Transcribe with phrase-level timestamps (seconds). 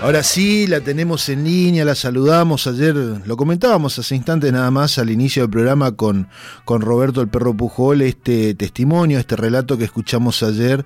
[0.00, 2.68] Ahora sí, la tenemos en línea, la saludamos.
[2.68, 6.28] Ayer lo comentábamos hace instantes nada más al inicio del programa con,
[6.64, 10.84] con Roberto el Perro Pujol, este testimonio, este relato que escuchamos ayer,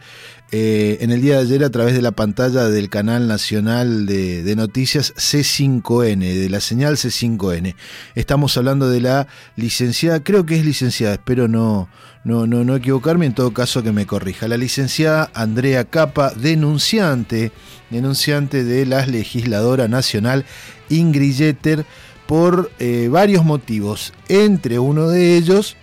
[0.51, 4.43] eh, en el día de ayer a través de la pantalla del canal nacional de,
[4.43, 7.75] de noticias C5N, de la señal C5N.
[8.15, 11.91] Estamos hablando de la licenciada, creo que es licenciada, espero no,
[12.25, 14.49] no, no, no equivocarme, en todo caso que me corrija.
[14.49, 17.53] La licenciada Andrea Capa, denunciante
[17.93, 20.45] denunciante de la legisladora nacional
[20.89, 21.85] Ingrid Jeter
[22.27, 25.77] por eh, varios motivos, entre uno de ellos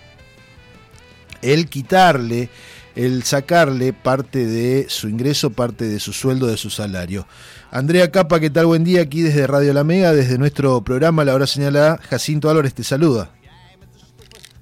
[1.41, 2.49] el quitarle,
[2.95, 7.27] el sacarle parte de su ingreso, parte de su sueldo, de su salario.
[7.71, 8.66] Andrea Capa, ¿qué tal?
[8.66, 11.97] Buen día aquí desde Radio La Mega, desde nuestro programa La Hora Señalada.
[11.97, 13.30] Jacinto Álvarez te saluda.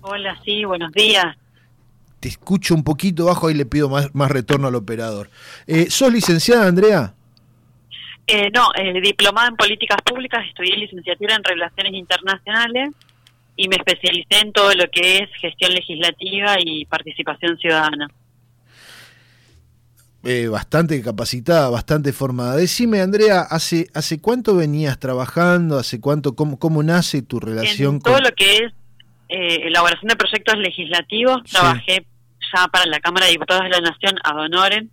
[0.01, 1.35] Hola, sí, buenos días.
[2.19, 5.29] Te escucho un poquito bajo, y le pido más, más retorno al operador.
[5.67, 7.13] Eh, ¿Sos licenciada, Andrea?
[8.27, 12.89] Eh, no, eh, diplomada en políticas públicas, estudié licenciatura en relaciones internacionales
[13.55, 18.07] y me especialicé en todo lo que es gestión legislativa y participación ciudadana.
[20.23, 22.57] Eh, bastante capacitada, bastante formada.
[22.57, 25.77] Decime, Andrea, ¿hace, hace cuánto venías trabajando?
[25.77, 26.35] ¿Hace cuánto?
[26.35, 28.73] ¿Cómo, cómo nace tu relación en todo lo que es
[29.29, 32.05] eh, elaboración de proyectos legislativos, trabajé
[32.53, 34.89] ya para la Cámara de Diputados de la Nación, ad honorem,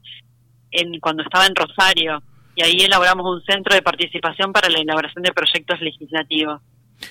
[0.70, 2.22] en, cuando estaba en Rosario
[2.56, 6.60] y ahí elaboramos un centro de participación para la elaboración de proyectos legislativos.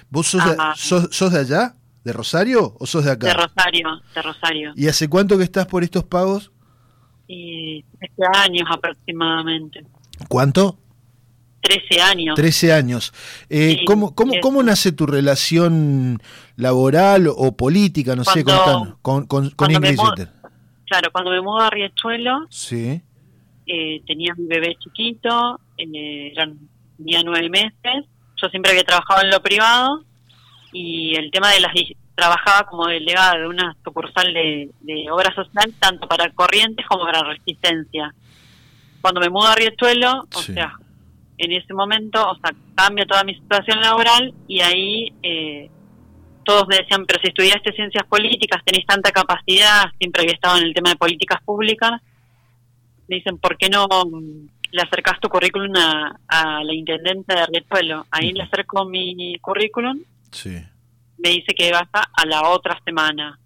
[0.10, 1.76] ¿Vos sos, de, sos, de allá?
[2.04, 3.28] ¿De Rosario o sos de acá?
[3.28, 4.74] De Rosario, de Rosario.
[4.76, 6.52] ¿Y hace cuánto que estás por estos pagos?
[7.28, 9.86] Y 13 años aproximadamente.
[10.28, 10.80] ¿Cuánto?
[11.64, 12.36] 13 años.
[12.36, 13.14] 13 años.
[13.50, 16.22] Eh, ¿cómo, cómo, ¿Cómo nace tu relación
[16.58, 19.98] laboral o política, no sé, con, con, con, con Ingrid
[20.86, 23.02] Claro, cuando me mudo a Riachuelo, sí
[23.66, 26.58] eh, tenía mi bebé chiquito, eh, eran,
[26.98, 28.06] tenía nueve meses,
[28.42, 30.04] yo siempre había trabajado en lo privado
[30.72, 31.72] y el tema de las
[32.16, 34.70] trabajaba como delegada de una sucursal de,
[35.12, 38.14] obra social tanto para corrientes como para resistencia.
[39.02, 40.78] Cuando me mudo a Riachuelo, o sea,
[41.44, 45.70] en ese momento, o sea, cambia toda mi situación laboral y ahí eh,
[46.44, 50.64] todos me decían, pero si estudiaste ciencias políticas, tenés tanta capacidad, siempre había estado en
[50.64, 52.02] el tema de políticas públicas,
[53.08, 53.88] me dicen, ¿por qué no
[54.72, 58.06] le acercas tu currículum a, la intendente de Riachuelo?
[58.12, 60.02] Ahí le acerco mi currículum.
[60.32, 60.62] Sí.
[61.18, 63.40] Me dice que va a la otra semana.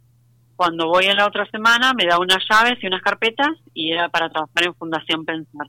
[0.56, 4.10] Cuando voy a la otra semana me da unas llaves y unas carpetas y era
[4.10, 5.68] para trabajar en Fundación Pensar.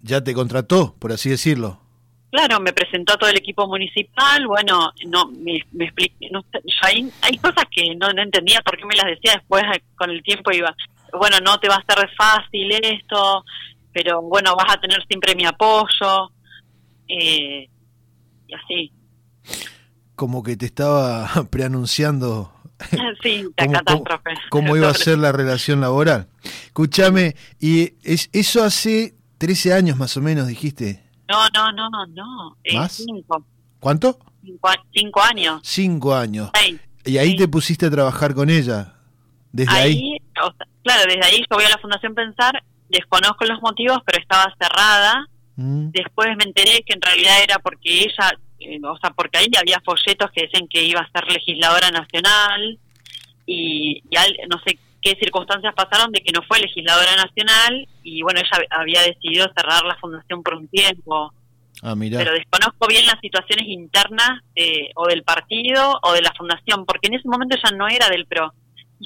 [0.00, 1.80] ¿Ya te contrató, por así decirlo?
[2.30, 6.44] Claro, me presentó a todo el equipo municipal, bueno, no me, me expliqué, no,
[6.82, 9.64] hay, hay cosas que no, no entendía por qué me las decía después,
[9.96, 10.74] con el tiempo iba,
[11.18, 13.44] bueno, no te va a ser fácil esto,
[13.92, 16.30] pero bueno, vas a tener siempre mi apoyo,
[17.08, 17.68] eh,
[18.46, 18.92] y así.
[20.14, 22.52] Como que te estaba preanunciando
[23.22, 24.30] sí, la catástrofe.
[24.50, 26.28] Cómo, iba a ser la relación laboral.
[26.66, 31.02] Escúchame, y es, eso hace 13 años más o menos, dijiste.
[31.28, 32.56] No, no, no, no.
[32.64, 32.92] Eh, ¿Más?
[32.92, 33.44] Cinco.
[33.80, 34.18] ¿Cuánto?
[34.92, 35.60] Cinco, años.
[35.62, 36.50] Cinco años.
[37.04, 38.94] y ahí te pusiste a trabajar con ella.
[39.52, 40.16] Desde ahí.
[40.82, 45.26] claro, desde ahí yo voy a la Fundación Pensar, desconozco los motivos, pero estaba cerrada.
[45.56, 45.90] Mm.
[45.90, 49.80] Después me enteré que en realidad era porque ella, eh, o sea, porque ahí había
[49.84, 52.78] folletos que decían que iba a ser legisladora nacional
[53.46, 54.02] y,
[54.48, 59.02] no sé qué circunstancias pasaron de que no fue legisladora nacional y bueno, ella había
[59.02, 61.32] decidido cerrar la fundación por un tiempo.
[61.82, 66.84] Ah, Pero desconozco bien las situaciones internas eh, o del partido o de la fundación,
[66.84, 68.52] porque en ese momento ella no era del PRO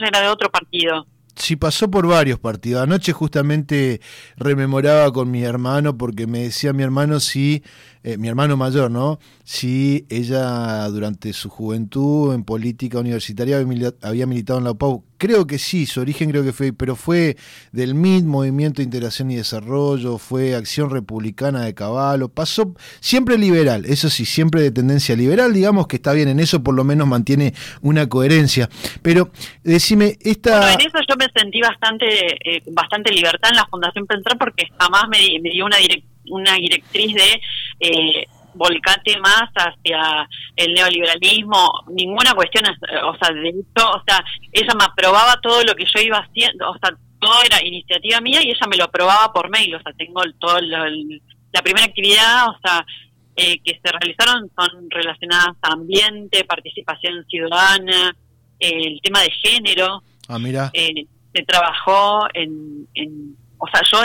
[0.00, 1.06] era de otro partido.
[1.34, 2.82] Sí, pasó por varios partidos.
[2.82, 4.00] Anoche justamente
[4.36, 7.62] rememoraba con mi hermano porque me decía mi hermano si,
[8.02, 9.18] eh, mi hermano mayor, ¿no?
[9.42, 13.64] Si ella durante su juventud en política universitaria
[14.02, 15.04] había militado en la UPAU.
[15.22, 17.36] Creo que sí, su origen creo que fue, pero fue
[17.70, 23.84] del MIT, Movimiento de Integración y Desarrollo, fue Acción Republicana de Caballo, pasó siempre liberal,
[23.86, 27.06] eso sí, siempre de tendencia liberal, digamos que está bien, en eso por lo menos
[27.06, 28.68] mantiene una coherencia.
[29.00, 29.30] Pero
[29.62, 30.58] decime, esta...
[30.58, 32.06] Bueno, en eso yo me sentí bastante,
[32.44, 35.18] eh, bastante libertad en la Fundación Pensar porque jamás me,
[35.50, 35.76] dio una,
[36.30, 37.40] una directriz de...
[37.78, 42.64] Eh, volcate más hacia el neoliberalismo, ninguna cuestión,
[43.04, 46.70] o sea, de hecho, o sea, ella me aprobaba todo lo que yo iba haciendo,
[46.70, 49.92] o sea, todo era iniciativa mía y ella me lo aprobaba por mail, o sea,
[49.92, 52.84] tengo todo la primera actividad, o sea,
[53.34, 58.14] eh, que se realizaron son relacionadas a ambiente, participación ciudadana,
[58.58, 60.02] el tema de género.
[60.28, 60.70] Ah, mira.
[60.74, 63.98] Eh, se trabajó en, en o sea, yo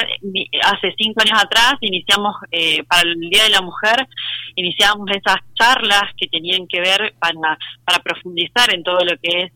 [0.63, 4.07] hace cinco años atrás iniciamos, eh, para el Día de la Mujer,
[4.55, 9.51] iniciamos esas charlas que tenían que ver para, para profundizar en todo lo que es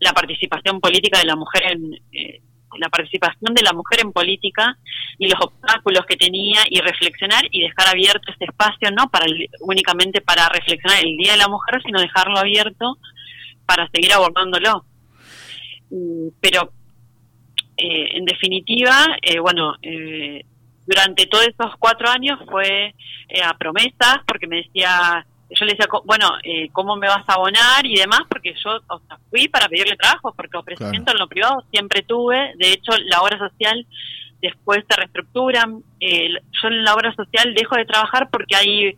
[0.00, 1.94] la participación política de la mujer en...
[2.12, 2.42] Eh,
[2.78, 4.76] la participación de la mujer en política
[5.16, 9.24] y los obstáculos que tenía y reflexionar y dejar abierto este espacio no para
[9.60, 12.98] únicamente para reflexionar el día de la mujer sino dejarlo abierto
[13.64, 14.84] para seguir abordándolo.
[15.88, 16.70] Mm, pero
[17.76, 20.44] en definitiva, eh, bueno, eh,
[20.86, 22.94] durante todos esos cuatro años fue
[23.42, 26.28] a promesas, porque me decía, yo le decía, bueno,
[26.72, 28.20] ¿cómo me vas a abonar y demás?
[28.28, 32.52] Porque yo o sea, fui para pedirle trabajo, porque ofrecimiento en lo privado siempre tuve,
[32.56, 33.84] de hecho la obra social
[34.40, 38.96] después se reestructuran, yo en la obra social dejo de trabajar porque hay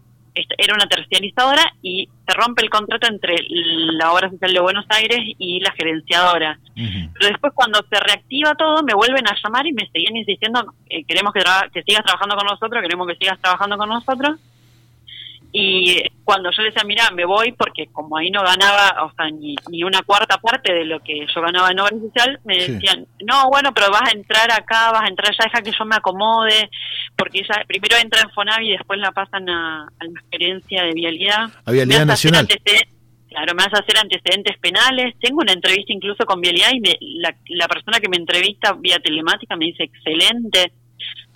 [0.56, 5.18] era una terciarizadora y se rompe el contrato entre la obra social de Buenos Aires
[5.38, 6.58] y la gerenciadora.
[6.74, 11.04] Pero después cuando se reactiva todo, me vuelven a llamar y me seguían insistiendo, eh,
[11.04, 11.42] queremos que,
[11.72, 14.38] que sigas trabajando con nosotros, queremos que sigas trabajando con nosotros.
[15.50, 19.56] Y cuando yo decía, mira, me voy porque como ahí no ganaba, o sea, ni,
[19.70, 23.48] ni una cuarta parte de lo que yo ganaba en obra social, me decían, no,
[23.48, 26.68] bueno, pero vas a entrar acá, vas a entrar ya, deja que yo me acomode,
[27.16, 31.48] porque ella primero entra en Fonavi y después la pasan a, la experiencia de vialidad.
[31.64, 32.46] A vialidad nacional.
[33.28, 35.14] Claro, me vas a hacer antecedentes penales.
[35.20, 39.54] Tengo una entrevista incluso con Vialidad y la, la persona que me entrevista vía telemática
[39.54, 40.72] me dice excelente.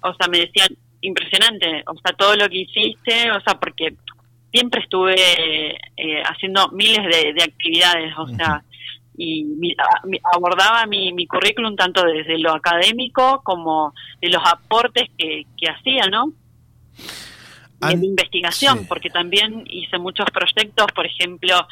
[0.00, 0.68] O sea, me decían,
[1.02, 3.94] impresionante, o sea, todo lo que hiciste, o sea, porque
[4.50, 5.14] siempre estuve
[5.96, 7.04] eh, haciendo miles
[7.34, 8.62] de, actividades, o sea,
[9.16, 9.75] y
[10.34, 16.06] abordaba mi, mi currículum tanto desde lo académico como de los aportes que, que hacía,
[16.06, 16.32] ¿no?
[17.88, 21.66] de investigación, porque también hice muchos proyectos, por ejemplo,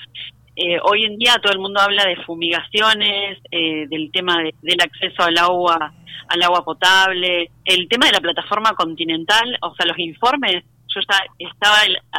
[0.62, 5.22] eh, hoy en día todo el mundo habla de fumigaciones, eh, del tema del acceso
[5.22, 5.94] al agua,
[6.28, 10.62] al agua potable, el tema de la plataforma continental, o sea, los informes.
[10.94, 11.76] Yo ya estaba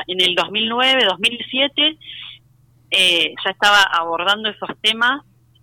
[0.07, 1.97] en el 2009, 2007,
[2.89, 5.21] eh, ya estaba abordando esos temas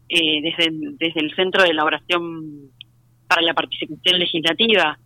[0.08, 2.70] desde, desde el Centro de Elaboración
[3.26, 4.96] para la Participación Legislativa.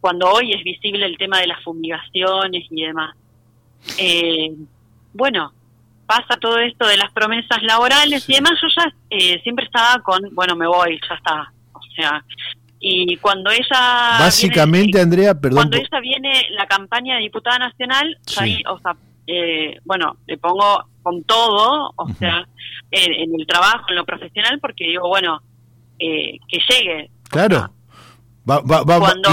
[0.00, 3.14] cuando hoy es visible el tema de las fumigaciones y demás.
[5.12, 5.52] bueno,
[6.06, 10.22] pasa todo esto de las promesas laborales y demás, yo ya eh, siempre estaba con,
[10.32, 11.52] bueno, me voy, ya está.
[11.72, 12.24] O sea,
[12.80, 14.18] y cuando ella...
[14.18, 15.68] Básicamente, Andrea, perdón.
[15.68, 20.84] Cuando ella viene la campaña de diputada nacional, ahí, o sea, eh, bueno, le pongo
[21.02, 22.46] con todo, o sea,
[22.90, 25.40] en, el trabajo, en lo profesional, porque digo, bueno,
[25.98, 27.10] eh, que llegue.
[27.28, 27.70] Claro.
[28.48, 28.62] Va,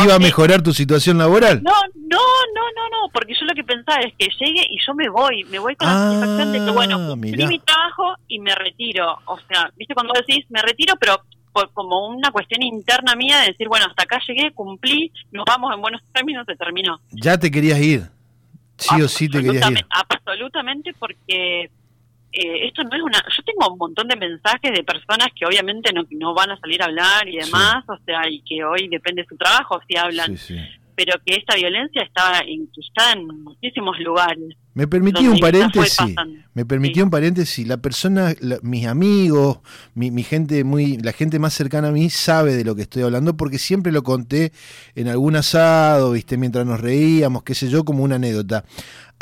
[0.03, 1.61] ¿Iba a mejorar tu situación laboral?
[1.61, 4.95] No, no, no, no, no, porque yo lo que pensaba es que llegue y yo
[4.95, 8.39] me voy, me voy con la satisfacción de que, ah, bueno, cumplí mi trabajo y
[8.39, 9.19] me retiro.
[9.25, 11.21] O sea, viste cuando decís, me retiro, pero
[11.73, 15.81] como una cuestión interna mía de decir, bueno, hasta acá llegué, cumplí, nos vamos en
[15.81, 16.99] buenos términos, se terminó.
[17.11, 18.09] Ya te querías ir,
[18.77, 19.85] sí o sí te querías ir.
[19.91, 21.69] Absolutamente, porque
[22.33, 23.19] eh, esto no es una...
[23.19, 26.81] Yo tengo un montón de mensajes de personas que obviamente no, no van a salir
[26.81, 30.35] a hablar y demás, o sea, y que hoy depende de su trabajo si hablan,
[30.95, 34.57] pero que esta violencia está incrustada en muchísimos lugares.
[34.73, 36.15] Me permití un paréntesis.
[36.53, 37.67] Me permitió un paréntesis.
[37.67, 39.59] La persona, mis amigos,
[39.93, 43.03] mi, mi, gente muy, la gente más cercana a mí sabe de lo que estoy
[43.03, 44.51] hablando porque siempre lo conté
[44.95, 48.65] en algún asado, viste, mientras nos reíamos, qué sé yo, como una anécdota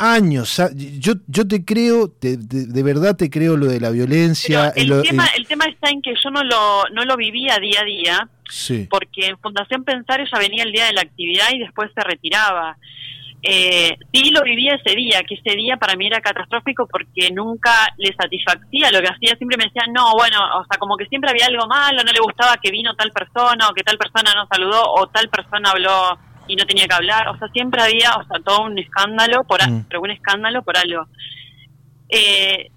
[0.02, 0.60] años.
[0.98, 4.72] Yo, yo te creo, de verdad te creo lo de la violencia.
[4.74, 5.46] el, tema, el...
[5.46, 8.28] tema está en que yo no lo, no lo vivía día a día,
[8.90, 12.76] porque en Fundación Pensar ella venía el día de la actividad y después se retiraba.
[13.44, 17.88] Eh, sí lo vivía ese día, que ese día para mí era catastrófico porque nunca
[17.98, 21.30] le satisfacía lo que hacía, siempre me decían, no, bueno, o sea, como que siempre
[21.30, 24.46] había algo malo, no le gustaba que vino tal persona o que tal persona no
[24.46, 28.24] saludó o tal persona habló y no tenía que hablar, o sea, siempre había, o
[28.26, 29.86] sea, todo un escándalo, por mm.
[29.88, 31.06] pero un escándalo por algo.
[32.10, 32.68] Eh,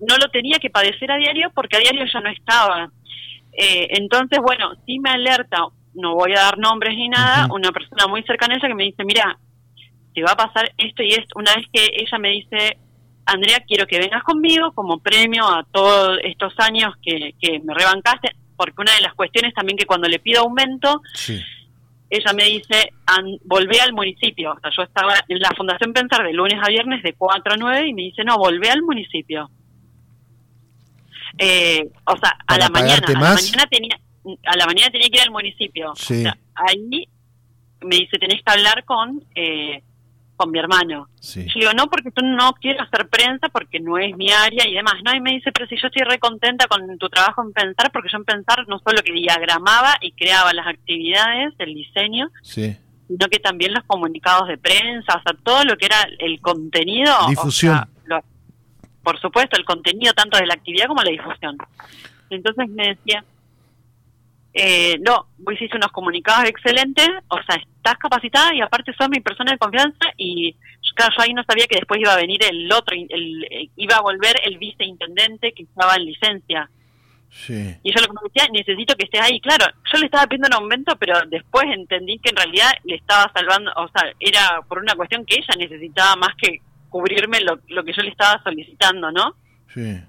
[0.00, 2.90] no lo tenía que padecer a diario porque a diario ya no estaba.
[3.52, 5.58] Eh, entonces, bueno, sí me alerta,
[5.94, 8.84] no voy a dar nombres ni nada, una persona muy cercana a ella que me
[8.84, 9.38] dice, mira,
[10.14, 11.38] te va a pasar esto y esto.
[11.38, 12.78] Una vez que ella me dice,
[13.26, 18.36] Andrea, quiero que vengas conmigo como premio a todos estos años que, que me rebancaste,
[18.56, 21.42] porque una de las cuestiones también que cuando le pido aumento, sí
[22.10, 22.92] ella me dice,
[23.44, 24.52] volvé al municipio.
[24.52, 27.56] O sea, yo estaba en la Fundación Pensar de lunes a viernes de 4 a
[27.56, 29.50] 9 y me dice, no, volvé al municipio.
[31.38, 33.98] Eh, o sea, a la mañana, a la mañana tenía
[34.46, 35.90] a la mañana tenía que ir al municipio.
[35.90, 37.08] O sea, ahí
[37.82, 39.82] me dice, tenés que hablar con eh,
[40.44, 41.08] con mi hermano.
[41.20, 41.46] Sí.
[41.46, 44.74] Yo digo, no, porque tú no quiero hacer prensa porque no es mi área y
[44.74, 44.94] demás.
[45.04, 47.90] No, y me dice, pero si yo estoy re contenta con tu trabajo en pensar,
[47.92, 52.76] porque yo en pensar no solo que diagramaba y creaba las actividades, el diseño, Sí.
[53.08, 57.12] sino que también los comunicados de prensa, o sea, todo lo que era el contenido.
[57.26, 57.74] o Difusión.
[57.74, 58.24] sea, lo-
[59.02, 61.56] por supuesto, el contenido tanto de la actividad como la difusión.
[62.30, 63.24] Entonces me decía,
[64.54, 69.20] eh, no, vos hiciste unos comunicados excelentes, o sea, estás capacitada y aparte sos mi
[69.20, 70.54] persona de confianza y
[70.96, 73.96] claro, yo ahí no sabía que después iba a venir el otro, el, el- iba
[73.96, 76.70] a volver el viceintendente que estaba en licencia.
[77.30, 77.74] Sí.
[77.82, 79.40] Y yo lo que me decía, necesito que estés ahí.
[79.40, 83.28] Claro, yo le estaba pidiendo un aumento, pero después entendí que en realidad le estaba
[83.34, 87.82] salvando, o sea, era por una cuestión que ella necesitaba más que cubrirme lo, lo
[87.82, 89.34] que yo le estaba solicitando, ¿no?
[89.66, 90.00] Sí.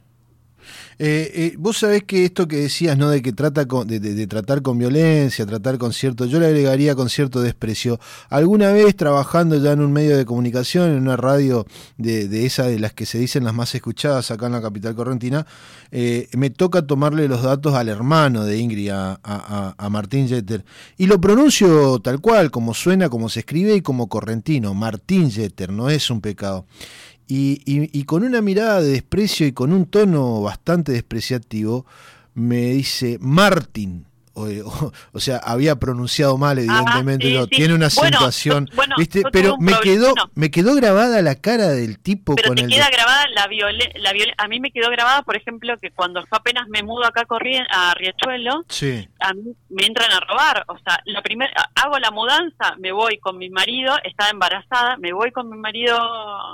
[0.97, 3.09] Eh, eh, vos sabés que esto que decías, ¿no?
[3.09, 7.09] De que trata con, de, tratar con violencia, tratar con cierto, yo le agregaría con
[7.09, 7.99] cierto desprecio.
[8.29, 11.65] Alguna vez trabajando ya en un medio de comunicación, en una radio
[11.97, 14.95] de, de esa de las que se dicen las más escuchadas acá en la capital
[14.95, 15.45] correntina,
[15.91, 20.29] eh, me toca tomarle los datos al hermano de Ingrid, a, a- a- a Martín
[20.29, 20.63] Jeter.
[20.97, 24.73] Y lo pronuncio tal cual, como suena, como se escribe y como correntino.
[24.73, 26.65] Martín Jeter, no es un pecado.
[27.27, 31.85] Y, y- y con una mirada de desprecio y con un tono bastante despreciativo,
[32.35, 34.05] me dice Martín.
[34.35, 37.49] O, o- o sea, había pronunciado mal, evidentemente, Ah, sí, no, sí.
[37.51, 39.23] tiene una acentuación, bueno, ¿viste?
[39.31, 40.29] Pero me quedó, no.
[40.35, 43.99] me quedó grabada la cara del tipo Pero con te el queda grabada la violencia,
[44.01, 47.05] la viol- a mí me quedó grabada, por ejemplo, que cuando yo apenas me mudo
[47.05, 47.25] acá
[47.71, 50.65] a, Riachuelo, Sí, a mí me entran a robar.
[50.67, 55.13] O sea, la primera, hago la mudanza, me voy con mi marido, estaba embarazada, me
[55.13, 55.97] voy con mi marido,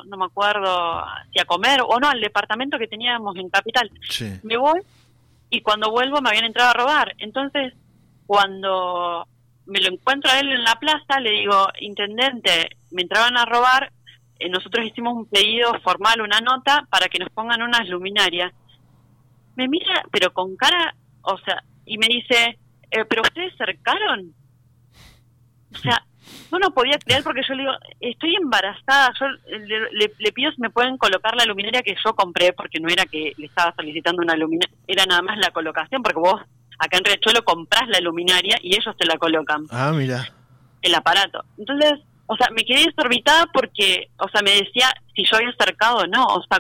[0.06, 3.90] no me acuerdo, si a comer o no, al departamento que teníamos en Capital.
[4.10, 4.40] sí.
[4.44, 4.80] Me voy
[5.52, 7.14] y cuando vuelvo me habían entrado a robar.
[7.20, 7.74] Entonces,
[8.26, 9.28] cuando
[9.66, 13.92] me lo encuentro a él en la plaza, le digo, intendente, me entraban a robar,
[14.40, 18.54] eh, nosotros hicimos un pedido formal, una nota, para que nos pongan unas luminarias.
[19.56, 22.58] Me mira, pero con cara, o sea, y me dice,
[22.90, 24.34] eh, ¿pero ustedes cercaron?
[25.74, 26.06] O sea,
[26.52, 30.62] no podía creer porque yo le digo, estoy embarazada, yo le, le- le pido si
[30.62, 34.22] me pueden colocar la luminaria que yo compré, porque no era que le estaba solicitando
[34.22, 36.42] una luminaria, era nada más la colocación, porque vos
[36.80, 40.28] acá en Riachuelo comprás la luminaria y ellos te la colocan, Ah, mira.
[40.82, 41.44] el aparato.
[41.58, 41.94] Entonces,
[42.28, 46.08] o sea, me quedé desorbitada porque, o sea, me decía si yo había acercado o
[46.08, 46.60] no, o sea,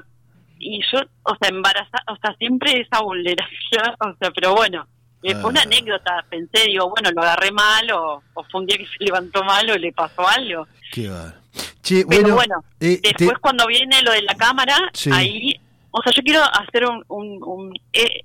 [0.59, 4.85] y yo, o sea, embarazada, o sea, siempre esa vulneración, o sea, pero bueno,
[5.23, 5.65] eh, fue una Ah.
[5.65, 9.43] anécdota, pensé, digo, bueno, lo agarré mal o, o fue un día que se levantó
[9.43, 10.67] mal o le pasó algo.
[10.91, 11.35] Qué va.
[11.81, 15.09] Che, Pero bueno, bueno, eh, te- Después cuando viene lo de la cámara, Sí.
[15.13, 15.59] ahí,
[15.91, 18.21] o sea, yo quiero hacer un, un, un- eh,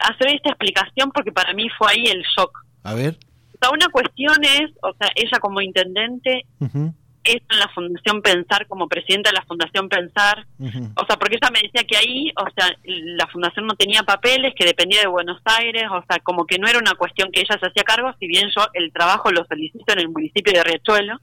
[0.00, 2.64] hacer esta explicación porque para mí fue ahí el shock.
[2.84, 3.16] a ver.
[3.54, 6.44] O sea, una cuestión es, o sea, ella como intendente,
[7.32, 10.46] esto en la Fundación Pensar, como presidenta de la Fundación Pensar,
[10.96, 14.54] o sea, porque ella me decía que ahí, o sea, la fundación no tenía papeles,
[14.56, 17.58] que dependía de Buenos Aires, o sea, como que no era una cuestión que ella
[17.58, 21.18] se hacía cargo, si bien yo el trabajo lo solicito en el municipio de Riachuelo,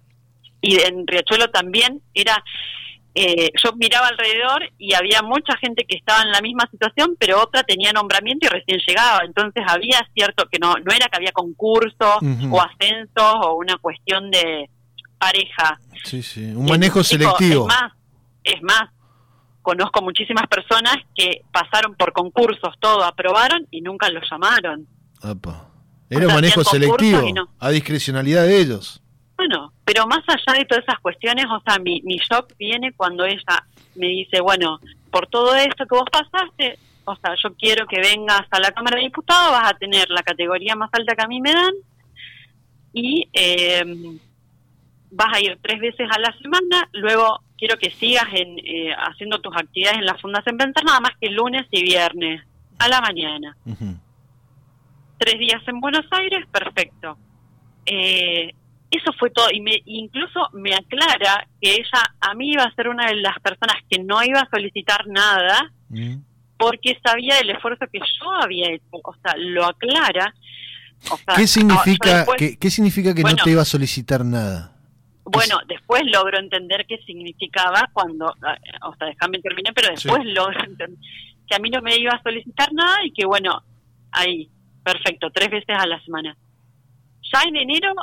[0.62, 2.44] y en Riachuelo también era,
[3.14, 7.42] eh, yo miraba alrededor y había mucha gente que estaba en la misma situación, pero
[7.42, 11.32] otra tenía nombramiento y recién llegaba, entonces había cierto que no, no era que había
[11.32, 12.56] concursos Ujú.
[12.56, 14.70] o ascensos o una cuestión de
[15.18, 15.80] pareja.
[16.04, 16.46] Sí, sí.
[16.46, 17.62] Un manejo Dijo, selectivo.
[17.62, 17.94] Es más,
[18.44, 18.90] es más,
[19.62, 24.88] conozco muchísimas personas que pasaron por concursos, todo, aprobaron y nunca los llamaron.
[25.22, 25.50] Apa.
[25.50, 27.50] O Era un manejo selectivo, no.
[27.60, 29.02] a discrecionalidad de ellos.
[29.38, 33.26] Bueno, pero más allá de todas esas cuestiones, o sea, mi, mi shock viene cuando
[33.26, 34.80] ella me dice, bueno,
[35.12, 38.98] por todo esto que vos pasaste, o sea, yo quiero que vengas a la Cámara
[38.98, 41.74] de Diputados, vas a tener la categoría más alta que a mí me dan
[42.94, 43.84] y eh,
[45.18, 49.40] vas a ir tres veces a la semana, luego quiero que sigas en, eh, haciendo
[49.40, 52.42] tus actividades en la Fundación Pensar, nada más que lunes y viernes,
[52.80, 53.56] a la mañana.
[55.18, 57.18] Tres días en Buenos Aires, perfecto.
[57.86, 58.54] Eh,
[58.92, 62.90] eso fue todo, y me, incluso me aclara que ella a mí iba a ser
[62.90, 66.16] una de las personas que no iba a solicitar nada, Mm.
[66.58, 70.34] porque sabía del esfuerzo que yo había hecho, o sea, lo aclara.
[71.12, 74.75] O sea, ¿Qué significa, después- qué, qué significa que no te iba a solicitar nada?
[75.26, 80.60] Bueno, después logro entender qué significaba cuando, ah, o sea, déjame terminar, pero después logro
[80.64, 81.00] entender
[81.48, 83.62] que a mí no me iba a solicitar nada y que bueno,
[84.12, 84.50] ahí,
[84.84, 86.38] perfecto, tres veces a la semana.
[87.34, 87.94] Ya en enero,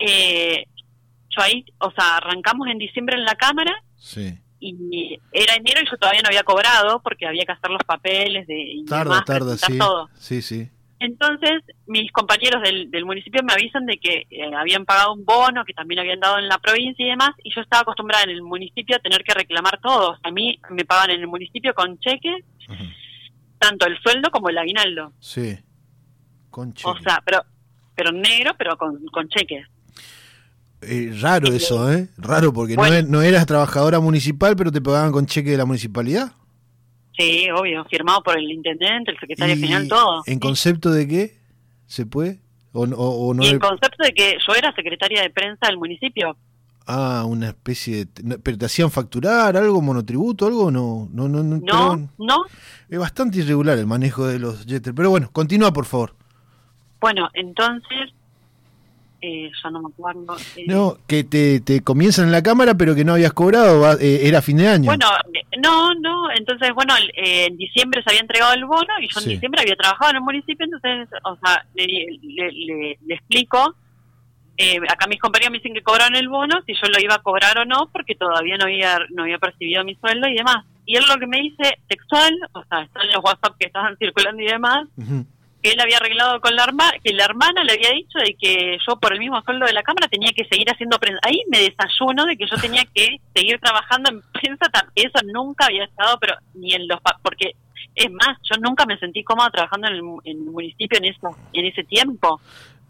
[0.00, 0.64] eh,
[1.30, 4.36] yo ahí, o sea, arrancamos en diciembre en la Cámara Sí.
[4.60, 8.46] y era enero y yo todavía no había cobrado porque había que hacer los papeles
[8.48, 9.78] de y Tarda, demás, tarda, sí.
[9.78, 10.08] todo.
[10.16, 10.68] Sí, sí.
[11.00, 15.64] Entonces, mis compañeros del, del municipio me avisan de que eh, habían pagado un bono,
[15.64, 18.42] que también habían dado en la provincia y demás, y yo estaba acostumbrada en el
[18.42, 20.18] municipio a tener que reclamar todo.
[20.22, 22.44] A mí me pagan en el municipio con cheque,
[23.58, 25.12] tanto el sueldo como el aguinaldo.
[25.20, 25.56] Sí,
[26.50, 26.90] con cheque.
[26.90, 27.44] O sea, pero
[27.98, 29.64] pero negro, pero con, con cheque.
[30.82, 32.08] Eh, raro eso, ¿eh?
[32.16, 35.64] Raro, porque no, e, no eras trabajadora municipal, pero te pagaban con cheque de la
[35.64, 36.32] municipalidad.
[37.18, 40.22] Sí, obvio, firmado por el intendente, el secretario general, todo.
[40.26, 41.38] ¿En concepto de qué
[41.86, 42.40] se puede?
[42.72, 46.36] ¿O, o, no y en concepto de que yo era secretaria de prensa del municipio.
[46.86, 48.38] Ah, una especie de...
[48.38, 50.70] ¿Pero te hacían facturar algo, monotributo, algo?
[50.70, 51.42] No, no, no.
[51.42, 52.08] No, no.
[52.18, 52.44] no.
[52.88, 54.94] Es bastante irregular el manejo de los jetters.
[54.94, 56.14] Pero bueno, continúa, por favor.
[57.00, 58.12] Bueno, entonces
[59.20, 60.36] eh, ya no me acuerdo.
[60.56, 60.64] Eh.
[60.68, 64.42] no, que te, te comienzan en la cámara, pero que no habías cobrado, eh, era
[64.42, 64.84] fin de año.
[64.86, 65.06] Bueno,
[65.60, 69.62] no, no, entonces, bueno, en diciembre se había entregado el bono y yo en diciembre
[69.62, 71.86] había trabajado en el municipio, entonces, o sea, le,
[72.22, 73.74] le, le, explico.
[74.88, 77.58] acá mis compañeros me dicen que cobraron el bono, si yo lo iba a cobrar
[77.58, 80.64] o no, porque todavía no había no había percibido mi sueldo y demás.
[80.86, 84.40] Y él lo que me dice textual, o sea, están los WhatsApp que estaban circulando
[84.40, 84.86] y demás,
[85.68, 88.78] que él había arreglado con la hermana, que la hermana le había dicho de que
[88.86, 91.20] yo por el mismo sueldo de la cámara tenía que seguir haciendo prensa.
[91.22, 95.84] Ahí me desayuno de que yo tenía que seguir trabajando en prensa, eso nunca había
[95.84, 97.52] estado, pero ni en los porque
[97.94, 101.84] es más, yo nunca me sentí cómoda trabajando en el, municipio en eso, en ese
[101.84, 102.40] tiempo.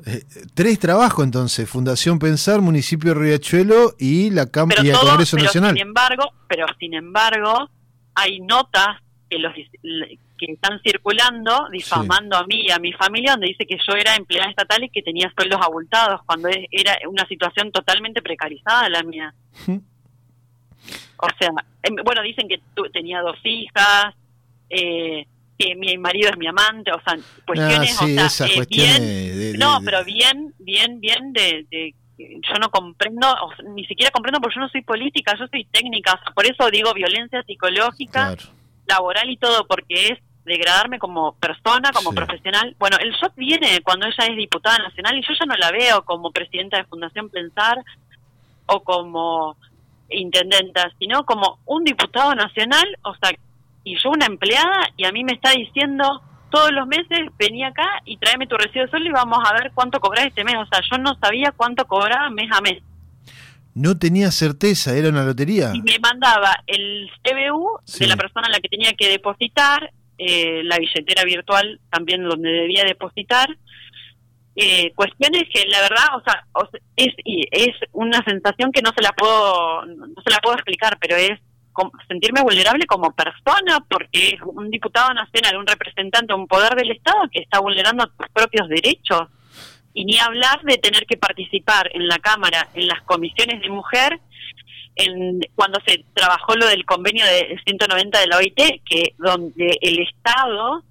[0.07, 0.23] Eh,
[0.55, 5.73] tres trabajos entonces, Fundación Pensar, Municipio Riachuelo y la Cámara y el Congreso pero Nacional.
[5.75, 7.69] Sin embargo, pero sin embargo,
[8.15, 9.53] hay notas que los
[10.39, 14.15] que están circulando difamando a mí y a mi familia donde dice que yo era
[14.15, 19.35] empleada estatal y que tenía sueldos abultados cuando era una situación totalmente precarizada la mía.
[21.19, 21.51] O sea,
[21.83, 22.61] em, bueno, dicen que
[22.93, 24.15] tenía dos hijas,
[24.71, 25.27] eh,
[25.59, 29.81] que mi marido es mi amante, o sea, cuestiones, ah, o sea, eh, bien, no,
[29.85, 33.27] pero bien, bien, bien de, yo no comprendo,
[33.75, 37.43] ni siquiera comprendo porque yo no soy política, yo soy técnica, por eso digo violencia
[37.43, 38.37] psicológica,
[38.87, 40.19] laboral y todo, porque es
[40.49, 42.75] degradarme como persona, como profesional.
[42.79, 46.05] Bueno, el shock viene cuando ella es diputada nacional y yo ya no la veo
[46.05, 47.79] como presidenta de Fundación Pensar
[48.67, 49.57] o como
[50.11, 53.31] intendenta, sino como un diputado nacional, o sea,
[53.85, 57.87] y yo una empleada y a mí me está diciendo todos los meses vení acá
[58.05, 60.57] y tráeme tu recibo de sueldo y vamos a ver cuánto cobras este mes.
[60.57, 62.83] O sea, yo no sabía cuánto cobraba mes a mes.
[63.75, 65.71] No tenía certeza, era una lotería.
[65.75, 70.63] Y me mandaba el CBU de la persona a la que tenía que depositar, eh,
[70.65, 73.49] la billetera virtual también donde debía depositar.
[74.57, 76.45] Eh, cuestiones que la verdad, o sea,
[76.97, 81.17] es, es una sensación que no se la puedo, no se la puedo explicar, pero
[81.17, 81.39] es
[82.09, 87.29] sentirme vulnerable como persona porque es un diputado nacional, un representante, un poder del Estado
[87.31, 89.29] que está vulnerando tus propios derechos.
[89.95, 94.21] Y ni hablar de tener que participar en la Cámara, en las comisiones de mujer,
[95.55, 100.83] cuando se trabajó lo del convenio de 190 de la OIT, que donde el Estado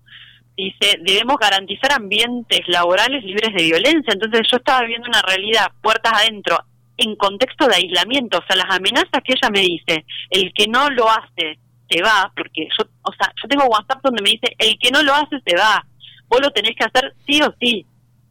[0.56, 4.14] dice debemos garantizar ambientes laborales libres de violencia.
[4.14, 6.58] Entonces yo estaba viendo una realidad puertas adentro
[6.98, 10.90] en contexto de aislamiento, o sea, las amenazas que ella me dice, el que no
[10.90, 14.78] lo hace se va, porque yo, o sea, yo tengo WhatsApp donde me dice, el
[14.80, 15.86] que no lo hace se va,
[16.28, 17.86] vos lo tenés que hacer sí o sí,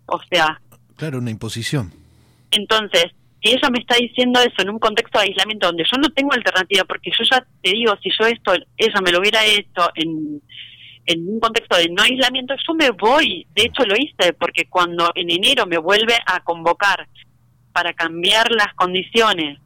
[0.06, 0.60] o sea.
[0.96, 1.92] Claro, una imposición.
[2.50, 3.12] Entonces,
[3.46, 6.32] si ella me está diciendo eso en un contexto de aislamiento donde yo no tengo
[6.32, 10.42] alternativa, porque yo ya te digo, si yo esto, ella me lo hubiera hecho en,
[11.06, 15.12] en un contexto de no aislamiento, yo me voy, de hecho lo hice, porque cuando
[15.14, 17.06] en enero me vuelve a convocar
[17.72, 19.60] para cambiar las condiciones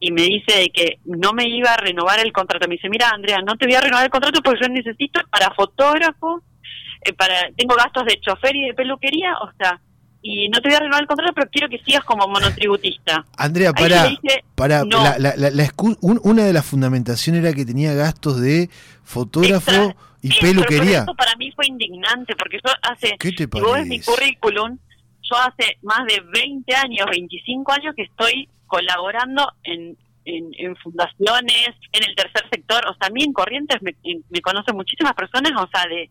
[0.00, 3.40] y me dice que no me iba a renovar el contrato, me dice, mira Andrea,
[3.40, 6.42] no te voy a renovar el contrato porque yo necesito para fotógrafo,
[7.04, 9.80] eh, para tengo gastos de chofer y de peluquería, o sea,
[10.22, 13.24] y no te voy a renovar el contrato, pero quiero que sigas como monotributista.
[13.36, 14.08] Andrea, para,
[14.54, 18.70] para la, la, una de las fundamentaciones era que tenía gastos de
[19.02, 21.02] fotógrafo y peluquería.
[21.02, 23.68] eso para mí fue indignante, porque yo hace, ¿Qué te parece?
[23.68, 24.78] vos mi currículum,
[25.22, 32.08] yo hace más de 20 años, 25 años que estoy colaborando en, en, fundaciones, en
[32.08, 33.96] el tercer sector, o sea, a mí en Corrientes me,
[34.30, 36.08] me conocen muchísimas personas, o sea, de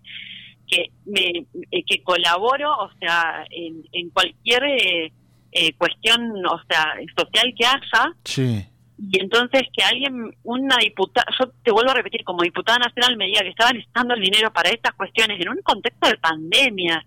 [0.71, 5.11] que me eh, que colaboro o sea en, en cualquier eh,
[5.51, 8.65] eh, cuestión o sea social que haya sí.
[8.97, 13.25] y entonces que alguien una diputada yo te vuelvo a repetir como diputada nacional me
[13.25, 17.05] diga que estaban necesitando el dinero para estas cuestiones en un contexto de pandemia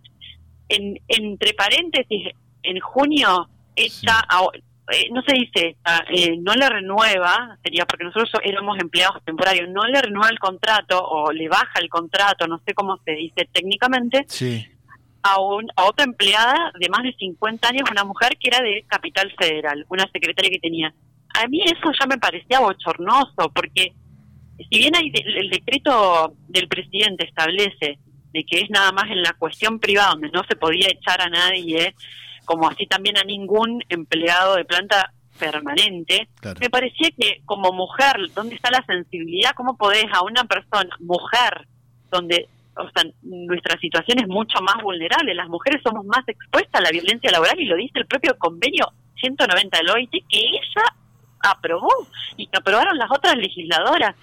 [0.68, 2.28] en entre paréntesis
[2.62, 4.20] en junio hecha
[4.90, 5.76] eh, no se dice,
[6.10, 11.02] eh, no le renueva, sería porque nosotros éramos empleados temporarios, no le renueva el contrato
[11.02, 14.66] o le baja el contrato, no sé cómo se dice técnicamente, sí.
[15.22, 19.32] a, a otra empleada de más de 50 años, una mujer que era de Capital
[19.38, 20.94] Federal, una secretaria que tenía.
[21.34, 23.94] A mí eso ya me parecía bochornoso, porque
[24.58, 27.98] si bien hay el decreto del presidente establece
[28.32, 31.30] de que es nada más en la cuestión privada donde no se podía echar a
[31.30, 31.94] nadie,
[32.44, 36.28] como así también a ningún empleado de planta permanente,
[36.60, 39.52] me parecía que como mujer, ¿dónde está la sensibilidad?
[39.56, 41.66] ¿Cómo podés a una persona, mujer,
[42.10, 46.84] donde o sea, nuestra situación es mucho más vulnerable, las mujeres somos más expuestas a
[46.84, 50.84] la violencia laboral y lo dice el propio convenio 190 del OIT que ella
[51.40, 51.90] aprobó
[52.36, 54.16] y que aprobaron las otras legisladoras.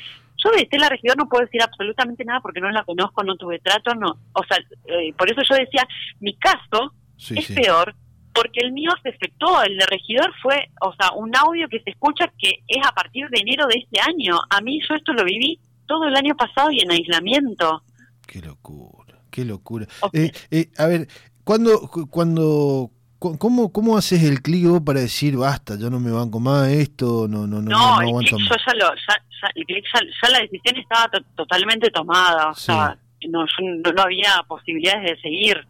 [0.44, 3.60] Yo de Estela Regidor no puedo decir absolutamente nada porque no la conozco, no tuve
[3.60, 4.18] trato, no.
[4.34, 5.88] O sea, eh, por eso yo decía,
[6.20, 6.94] mi caso
[7.30, 7.96] es peor
[8.34, 11.91] porque el mío se efectuó, el de regidor fue, o sea, un audio que se
[11.91, 14.39] escucha que es a partir de enero de este año.
[14.50, 17.84] A mí yo esto lo viví todo el año pasado y en aislamiento.
[18.26, 19.88] Qué locura, qué locura.
[20.13, 21.08] Eh, eh, a ver,
[21.44, 26.70] cuando, cuando, ¿cómo, ¿cómo haces el clic para decir basta, yo no me banco más
[26.70, 28.50] esto, no, no, no, no, no aguanto más?
[28.50, 33.46] Yo ya, lo, ya, el clic ya, la decisión estaba totalmente tomada, o sea, no,
[33.94, 35.67] no había posibilidades de seguir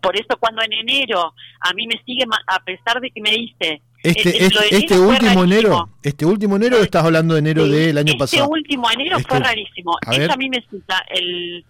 [0.00, 3.82] por eso cuando en enero a mí me sigue, a pesar de que me dice...
[4.02, 4.44] Este,
[4.76, 8.44] este, último enero, este último enero estás hablando de enero del año pasado.
[8.44, 9.98] Este último enero fue este, rarísimo.
[10.12, 11.64] Ella a mí me cita el,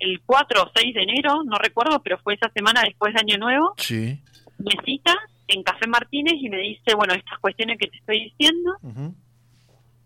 [0.00, 3.38] el 4 o 6 de enero, no recuerdo, pero fue esa semana después de Año
[3.38, 3.74] Nuevo.
[3.76, 4.18] Sí.
[4.58, 8.76] Me cita en Café Martínez y me dice, bueno, estas cuestiones que te estoy diciendo.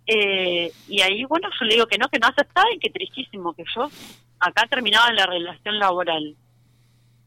[0.06, 3.54] eh, y ahí, bueno, yo le digo que no, que no aceptaba y que tristísimo,
[3.54, 3.88] que yo
[4.40, 6.36] acá terminaba la relación laboral.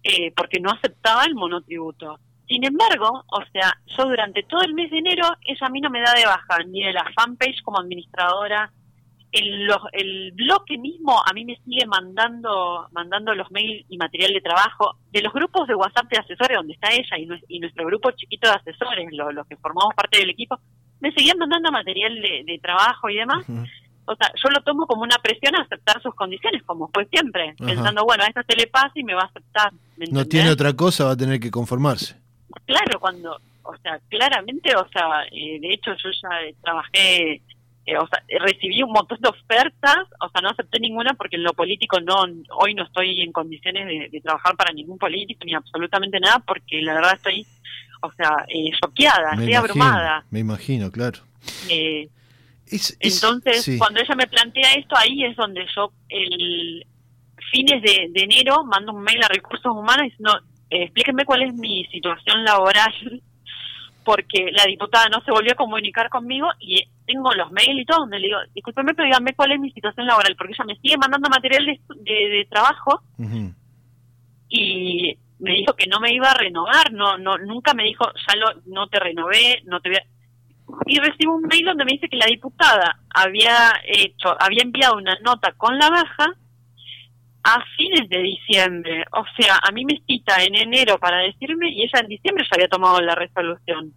[0.04, 2.20] Eh, porque no aceptaba el monotributo.
[2.48, 5.90] Sin embargo, o sea, yo durante todo el mes de enero, ella a mí no
[5.90, 8.72] me da de baja, ni de la fanpage como administradora.
[9.34, 14.40] El, el bloque mismo a mí me sigue mandando mandando los mails y material de
[14.40, 17.18] trabajo de los grupos de WhatsApp de asesores donde está ella
[17.50, 20.58] y, nuestro grupo chiquito de asesores, los que formamos parte del equipo,
[21.02, 23.46] me seguían mandando material de, trabajo y demás
[24.08, 27.54] o sea, yo lo tomo como una presión a aceptar sus condiciones, como fue siempre,
[27.58, 29.72] pensando, bueno, a esta se le pasa y me va a aceptar.
[30.12, 32.16] no tiene otra cosa, va a tener que conformarse.
[32.66, 36.30] Claro, cuando, o sea, claramente, o sea, eh, de hecho yo ya
[36.64, 37.42] trabajé,
[37.86, 41.44] eh, o sea, recibí un montón de ofertas, o sea, no acepté ninguna porque en
[41.44, 42.16] lo político no,
[42.62, 46.94] hoy no estoy en condiciones de, trabajar para ningún político ni absolutamente nada porque la
[46.94, 47.46] verdad estoy,
[48.02, 50.24] o sea, eh, choqueada, estoy abrumada.
[50.32, 51.20] Me imagino, claro.
[51.70, 52.08] Eh,
[53.00, 56.86] entonces, cuando ella me plantea esto, ahí es donde yo, el
[57.52, 60.38] fines de, enero, mando un mail a Recursos Humanos diciendo,
[60.70, 62.94] eh, explíquenme cuál es mi situación laboral,
[64.04, 68.00] porque la diputada no se volvió a comunicar conmigo y tengo los mails y todo,
[68.00, 70.98] donde le digo, discúlpeme, pero díganme cuál es mi situación laboral, porque ella me sigue
[70.98, 73.02] mandando material de, trabajo
[74.50, 78.36] y me dijo que no me iba a renovar, no, no, nunca me dijo, ya
[78.36, 80.17] lo, no te renové, no te voy a
[80.86, 85.18] y recibo un mail donde me dice que la diputada había hecho, había enviado una
[85.20, 86.34] nota con la baja
[87.44, 89.06] a fines de diciembre.
[89.12, 92.56] O sea, a mí me cita en enero para decirme y ella en diciembre ya
[92.56, 93.94] había tomado la resolución.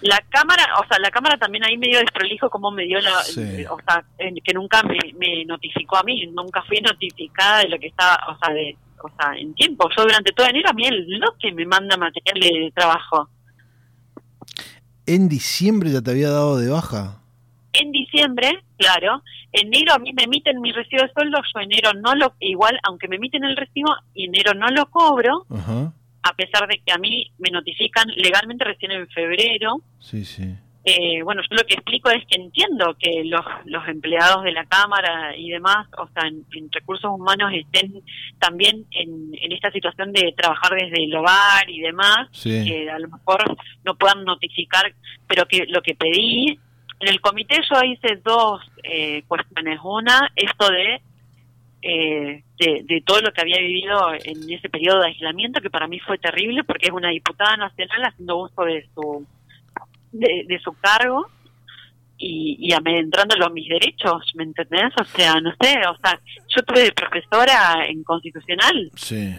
[0.00, 3.78] La cámara, o sea, la cámara también ahí medio desprolijo como me dio la, o
[3.84, 8.38] sea, que nunca me, notificó a mí, nunca fui notificada de lo que estaba, o
[8.38, 9.88] sea, de, o sea, en tiempo.
[9.96, 13.28] Yo durante todo enero a mí el lo que me manda material de trabajo
[15.08, 17.20] en diciembre ya te había dado de baja.
[17.72, 19.22] En diciembre, claro.
[19.52, 23.08] Enero a mí me emiten mi recibo de sueldo, yo enero no lo, igual, aunque
[23.08, 25.46] me emiten el recibo, enero no lo cobro,
[26.22, 29.80] a pesar de que a mí me notifican legalmente recién en febrero.
[29.98, 30.54] Sí, sí.
[30.90, 34.64] Eh, bueno, yo lo que explico es que entiendo que los, los empleados de la
[34.64, 38.02] Cámara y demás, o sea, en, recursos humanos estén
[38.38, 43.08] también en, en, esta situación de trabajar desde el hogar y demás, que a lo
[43.08, 44.94] mejor no puedan notificar,
[45.26, 46.58] pero que lo que pedí,
[47.00, 49.80] en el comité yo hice dos eh, cuestiones.
[49.84, 51.02] Una, esto de,
[51.82, 55.86] eh, de, de todo lo que había vivido en ese periodo de aislamiento, que para
[55.86, 59.26] mí fue terrible, porque es una diputada nacional haciendo uso de su
[60.12, 61.28] de, su cargo
[62.16, 64.92] y, y amedrentándolo mis derechos, ¿me entendés?
[65.00, 68.90] O sea, no sé, o sea, yo tuve de profesora en constitucional.
[68.96, 69.34] Sí.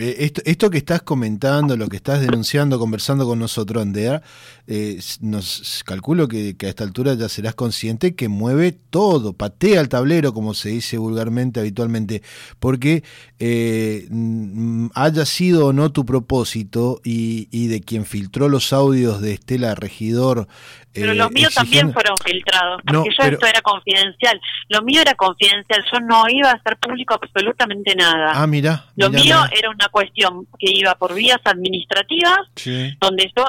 [0.00, 4.22] Eh, esto, que estás comentando, lo que estás denunciando, conversando con nosotros, Andrea,
[4.66, 9.88] eh, nos calculo que, a esta altura ya serás consciente que mueve todo, patea el
[9.88, 12.22] tablero, como se dice vulgarmente, habitualmente,
[12.58, 13.02] porque
[13.38, 14.08] eh,
[14.94, 19.74] haya sido o no tu propósito y, y, de quien filtró los audios de Estela
[19.74, 20.48] Regidor
[21.00, 24.40] pero los míos también fueron filtrados, porque yo esto era confidencial.
[24.68, 28.32] Lo mío era confidencial, yo no iba a hacer público absolutamente nada.
[28.34, 28.84] Ah, mira.
[28.96, 32.38] Lo mío era una cuestión que iba por vías administrativas,
[33.00, 33.44] donde yo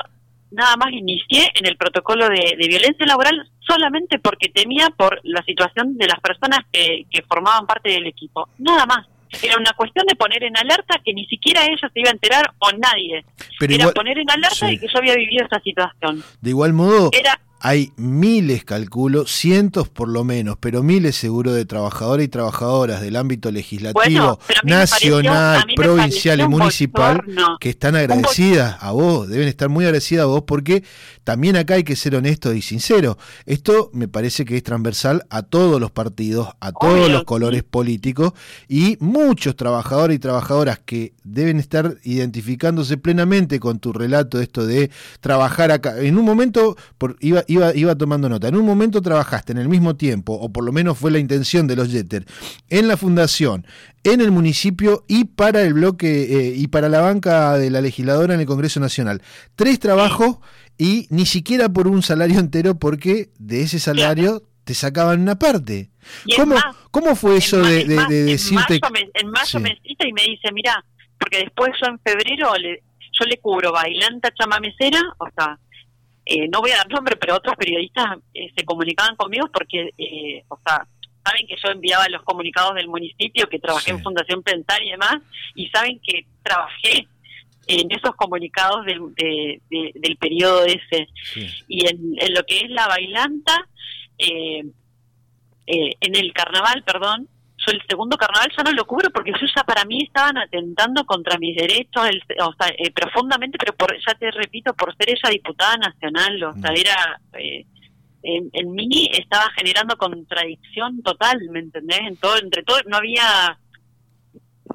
[0.51, 5.97] nada más inicié en el protocolo de, violencia laboral solamente porque temía por la situación
[5.97, 8.49] de las personas que, que formaban parte del equipo.
[8.57, 9.05] Nada más.
[9.41, 12.51] Era una cuestión de poner en alerta que ni siquiera ella se iba a enterar
[12.59, 13.23] o nadie.
[13.59, 16.23] Era poner en alerta de que yo había vivido esa situación.
[16.41, 21.65] De igual modo, Era, hay miles, calculo, cientos por lo menos, pero miles seguro de
[21.65, 27.21] trabajadores y trabajadoras del ámbito legislativo, nacional, provincial y municipal
[27.59, 30.83] que están agradecidas a vos, deben estar muy agradecidas a vos porque
[31.23, 33.17] también acá hay que ser honesto y sincero.
[33.45, 38.33] Esto me parece que es transversal a todos los partidos, a todos los colores políticos
[38.67, 44.89] y muchos trabajadores y trabajadoras que deben estar identificándose plenamente con tu relato esto de
[45.19, 45.99] trabajar acá.
[45.99, 48.47] En un momento por, iba iba, iba tomando nota.
[48.47, 51.67] En un momento trabajaste en el mismo tiempo, o por lo menos fue la intención
[51.67, 52.25] de los Jeter,
[52.69, 53.65] en la fundación,
[54.03, 58.35] en el municipio y para el bloque eh, y para la banca de la legisladora
[58.35, 59.21] en el Congreso Nacional.
[59.55, 60.37] Tres trabajos
[60.77, 65.89] y ni siquiera por un salario entero porque de ese salario te sacaban una parte.
[66.35, 66.55] ¿Cómo,
[66.91, 68.79] ¿Cómo fue eso de, decirte?
[69.15, 70.85] En mayo, me cita y me dice, mira,
[71.19, 72.83] porque después yo en febrero le,
[73.19, 75.59] yo le cubro bailanta chamamecera, o sea,
[76.31, 80.43] eh, no voy a dar nombre, pero otros periodistas eh, se comunicaban conmigo porque, eh,
[80.47, 80.85] o sea,
[81.25, 85.17] saben que yo enviaba los comunicados del municipio, que trabajé en Fundación Pentar y demás,
[85.55, 87.07] y saben que trabajé
[87.65, 91.07] en esos comunicados del, del periodo ese.
[91.67, 93.67] Y en, en, lo que es la bailanta,
[94.17, 94.71] en
[96.15, 97.27] el carnaval, perdón,
[97.69, 101.05] yo el segundo carnaval ya no lo cubro porque eso ya para mí estaban atentando
[101.05, 102.03] contra mis derechos,
[102.41, 106.53] o sea, eh, profundamente, pero por, ya te repito, por ser ella diputada nacional, o
[106.55, 106.75] sea, mm.
[106.75, 107.21] era...
[107.33, 107.65] Eh,
[108.21, 111.99] en, mí estaba generando contradicción total, ¿me entendés?
[111.99, 113.57] En todo, entre todo, no había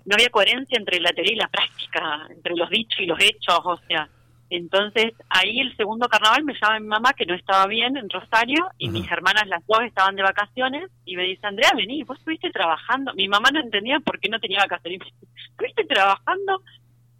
[0.06, 3.60] no había coherencia entre la teoría y la práctica, entre los dichos y los hechos,
[3.64, 4.08] o sea,
[4.56, 8.66] entonces, ahí el segundo carnaval me llama mi mamá que no estaba bien en Rosario
[8.78, 12.50] y mis hermanas las dos estaban de vacaciones y me dice, Andrea, vení, vos estuviste
[12.50, 13.12] trabajando.
[13.14, 15.00] Mi mamá no entendía por qué no tenía vacaciones.
[15.50, 16.62] Estuviste trabajando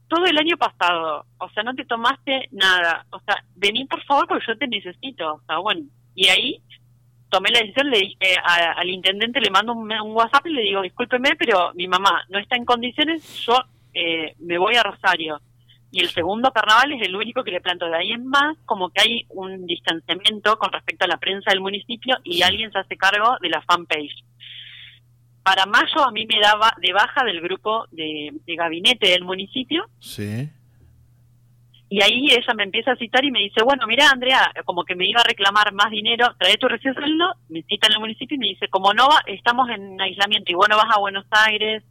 [0.09, 3.05] todo el año pasado, o sea, no te tomaste nada.
[3.11, 5.35] O sea, vení por favor porque yo te necesito.
[5.35, 5.83] O sea, bueno,
[6.15, 6.63] y ahí
[7.31, 11.31] tomé la decisión, le dije al intendente, le mando un, WhatsApp y le digo, discúlpeme,
[11.37, 13.57] pero mi mamá no está en condiciones, yo
[13.93, 15.41] eh, me voy a Rosario
[15.95, 17.87] y el segundo carnaval es el único que le planto.
[17.87, 21.61] De ahí en más, como que hay un distanciamiento con respecto a la prensa del
[21.61, 24.25] municipio y alguien se hace cargo de la fanpage.
[25.45, 29.85] Para mayo a mí me daba de baja del grupo de, gabinete del municipio.
[30.01, 30.51] Sí.
[31.95, 34.97] Y ahí ella me empieza a citar y me dice, bueno, mira Andrea, como que
[34.97, 38.35] me iba a reclamar más dinero, trae tu recién sueldo, me cita en el municipio
[38.35, 41.85] y me dice, como no va, estamos en aislamiento y bueno, vas a Buenos Aires,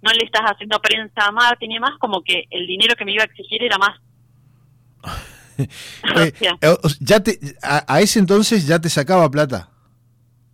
[0.00, 3.12] no le estás haciendo prensa a Martín y más, como que el dinero que me
[3.12, 4.00] iba a exigir era más.
[6.16, 9.68] Eh, eh, ya te, a, ese entonces ya te sacaba plata.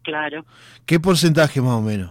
[0.03, 0.45] Claro.
[0.85, 2.11] ¿Qué porcentaje más o menos?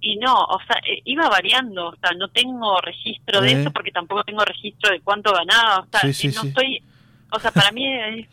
[0.00, 3.90] Y no, o sea, eh, iba variando, o sea, no tengo registro de eso porque
[3.90, 6.82] tampoco tengo registro de cuánto ganaba, o sea, no estoy
[7.32, 7.86] o sea, para mí,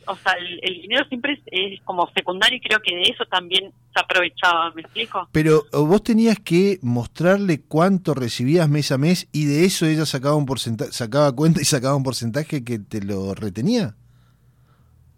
[0.07, 3.99] o sea, el, dinero siempre es, como secundario y creo que de eso también se
[3.99, 5.29] aprovechaba, ¿me explico?
[5.31, 10.35] Pero vos tenías que mostrarle cuánto recibías mes a mes y de eso ella sacaba
[10.35, 13.95] un porcentaje, sacaba cuenta y sacaba un porcentaje que te lo retenía.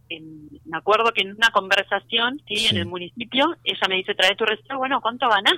[0.09, 4.45] me acuerdo que en una conversación, sí, en el municipio, ella me dice, trae tu
[4.45, 5.55] recibo, bueno, ¿cuánto ganás?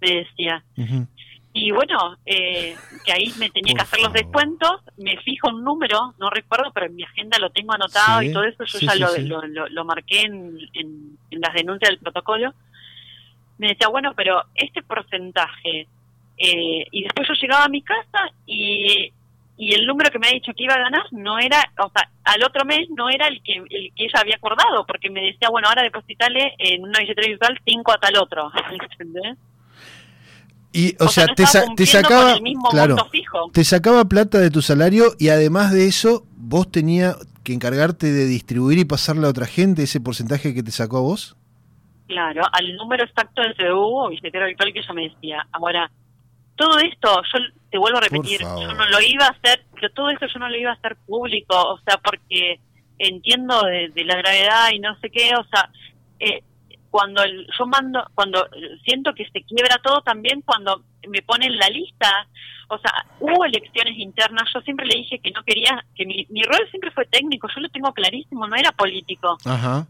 [0.00, 0.64] Me decía.
[1.52, 6.14] Y bueno, eh, que ahí me tenía que hacer los descuentos, me fijo un número,
[6.18, 9.68] no recuerdo, pero en mi agenda lo tengo anotado y todo eso, yo ya lo,
[9.68, 12.54] lo, marqué en, en, las denuncias del protocolo.
[13.58, 15.88] Me decía, bueno, pero este porcentaje,
[16.38, 19.12] eh, y después yo llegaba a mi casa y,
[19.58, 22.08] y el número que me ha dicho que iba a ganar no era, o sea,
[22.24, 25.50] al otro mes no era el que, el que ella había acordado, porque me decía,
[25.50, 28.52] bueno, ahora depositale en una billetera virtual 5 a tal otro.
[28.70, 29.36] ¿Entendés?
[30.72, 31.44] Y, o, sea, te,
[31.76, 32.36] te, sacaba,
[32.70, 32.96] claro,
[33.52, 38.26] te sacaba plata de tu salario y además de eso, vos tenías que encargarte de
[38.26, 41.36] distribuir y pasarle a otra gente ese porcentaje que te sacó a vos.
[42.06, 45.46] Claro, al número exacto del CDU o billetero virtual que ella me decía.
[45.52, 45.90] Ahora,
[46.56, 50.10] todo esto, yo te vuelvo a repetir, yo no lo iba a hacer, pero todo
[50.10, 52.60] esto yo no lo iba a hacer público, o sea, porque
[52.98, 55.70] entiendo de, la gravedad y no sé qué, o sea,
[56.18, 56.42] eh,
[56.90, 58.46] cuando yo mando, cuando
[58.84, 62.26] siento que se quiebra todo también cuando me ponen la lista,
[62.68, 66.42] o sea, hubo elecciones internas, yo siempre le dije que no quería, que mi, mi
[66.42, 69.38] rol siempre fue técnico, yo lo tengo clarísimo, no era político.
[69.44, 69.86] Ajá.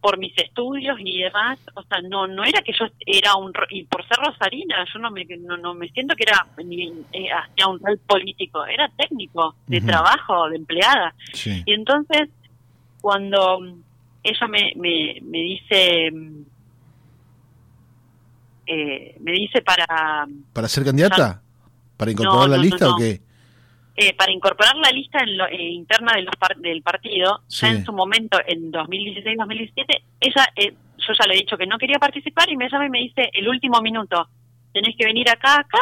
[0.00, 3.84] Por mis estudios y demás, o sea, no no era que yo era un y
[3.84, 7.30] por ser rosarina, yo no me no, me siento que era ni eh,
[7.66, 11.14] un rol político, era técnico de trabajo, de empleada.
[11.64, 12.28] Y entonces
[13.00, 13.60] cuando
[14.24, 16.12] ella me me, me dice
[18.66, 21.42] eh, me dice para para ser candidata,
[21.96, 23.20] para incorporar la lista o qué?
[23.96, 27.84] Eh, para incorporar la lista en lo, eh, interna de los del partido, ya en
[27.84, 32.50] su momento, en 2016-2017, ella, eh, yo ya le he dicho que no quería participar
[32.50, 34.28] y me llama y me dice, el último minuto,
[34.72, 35.78] tenés que venir acá, acá,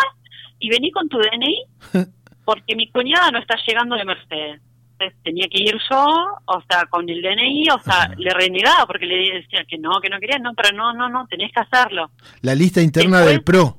[0.58, 1.64] y vení con tu DNI,
[2.44, 4.60] porque mi cuñada no está llegando de Mercedes.
[5.02, 6.06] Entonces tenía que ir yo,
[6.46, 10.08] o sea, con el DNI, o sea, le renegaba porque le decía que no, que
[10.08, 12.10] no quería, no, pero no, no, no, tenés que hacerlo.
[12.42, 13.78] La lista interna del PRO.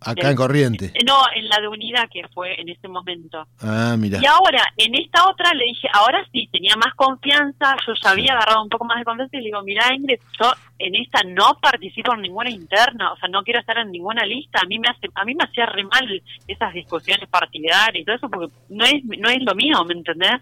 [0.00, 0.92] Acá en Corriente.
[0.94, 3.46] Eh, no, en la de Unidad que fue en ese momento.
[3.60, 4.18] Ah, mira.
[4.22, 8.32] Y ahora, en esta otra le dije, ahora sí, tenía más confianza, yo ya había
[8.32, 11.58] agarrado un poco más de confianza y le digo, mira Ingrid, yo en esta no
[11.60, 14.88] participo en ninguna interna, o sea, no quiero estar en ninguna lista, a mí me
[14.88, 18.84] hace, a mí me hacía re mal esas discusiones partidarias y todo eso porque no
[18.84, 20.40] es, no es lo mío, ¿me entendés?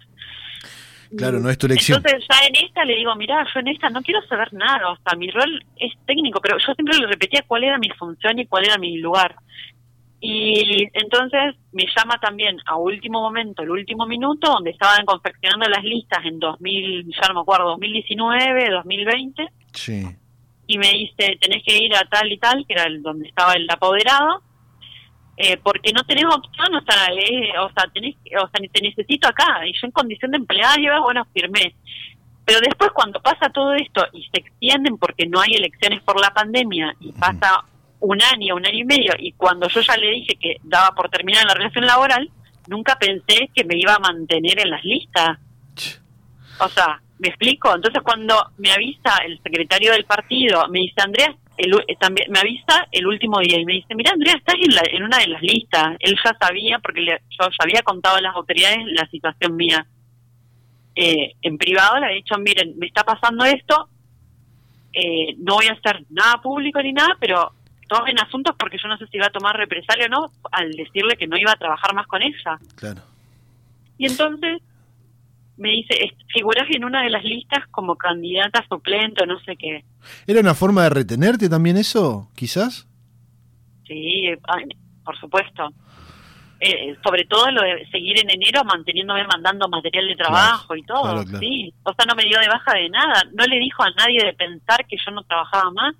[1.17, 1.97] Claro, no es tu elección.
[1.97, 4.97] Entonces ya en esta le digo, mira, yo en esta no quiero saber nada, o
[4.97, 8.45] sea, mi rol es técnico, pero yo siempre le repetía cuál era mi función y
[8.47, 9.35] cuál era mi lugar.
[10.27, 15.83] Y entonces me llama también a último momento, el último minuto, donde estaban confeccionando las
[15.83, 19.47] listas en 2000, ya no me acuerdo, 2019, 2020.
[19.73, 20.03] Sí.
[20.67, 23.53] Y me dice, tenés que ir a tal y tal, que era el, donde estaba
[23.53, 24.41] el apoderado,
[25.37, 29.27] eh, porque no tenés opción, o sea, eh, o sea, tenés, o sea, te necesito
[29.27, 29.65] acá.
[29.65, 31.75] Y yo en condición de empleada, bueno, firmé.
[32.45, 36.31] Pero después cuando pasa todo esto y se extienden porque no hay elecciones por la
[36.31, 37.65] pandemia y pasa
[37.99, 41.09] un año, un año y medio, y cuando yo ya le dije que daba por
[41.09, 42.29] terminar la relación laboral,
[42.67, 45.39] nunca pensé que me iba a mantener en las listas.
[46.59, 47.73] O sea, ¿me explico?
[47.73, 52.87] Entonces cuando me avisa el secretario del partido, me dice, Andrea, eh, también me avisa
[52.91, 55.95] el último día y me dice, mira Andrea, estás en, en una de las listas.
[55.99, 59.85] Él ya sabía, porque yo ya había contado a las autoridades la situación mía.
[60.95, 63.89] Eh, en privado le había dicho, miren, me está pasando esto,
[64.93, 67.51] eh, no voy a hacer nada público ni nada, pero
[67.87, 71.17] tomen asuntos porque yo no sé si iba a tomar represalia o no al decirle
[71.17, 72.59] que no iba a trabajar más con ella.
[72.75, 73.01] Claro.
[73.97, 74.61] Y entonces
[75.57, 75.95] me dice,
[76.33, 79.85] figuras en una de las listas como candidata suplente o no sé qué.
[80.27, 82.87] ¿Era una forma de retenerte también eso, quizás?
[83.87, 84.27] Sí,
[85.03, 85.69] por supuesto.
[86.59, 91.23] Eh, sobre todo lo de seguir en enero manteniéndome mandando material de trabajo y todo,
[91.39, 91.73] sí.
[91.83, 93.23] O sea, no me dio de baja de nada.
[93.33, 95.95] No le dijo a nadie de pensar que yo no trabajaba más.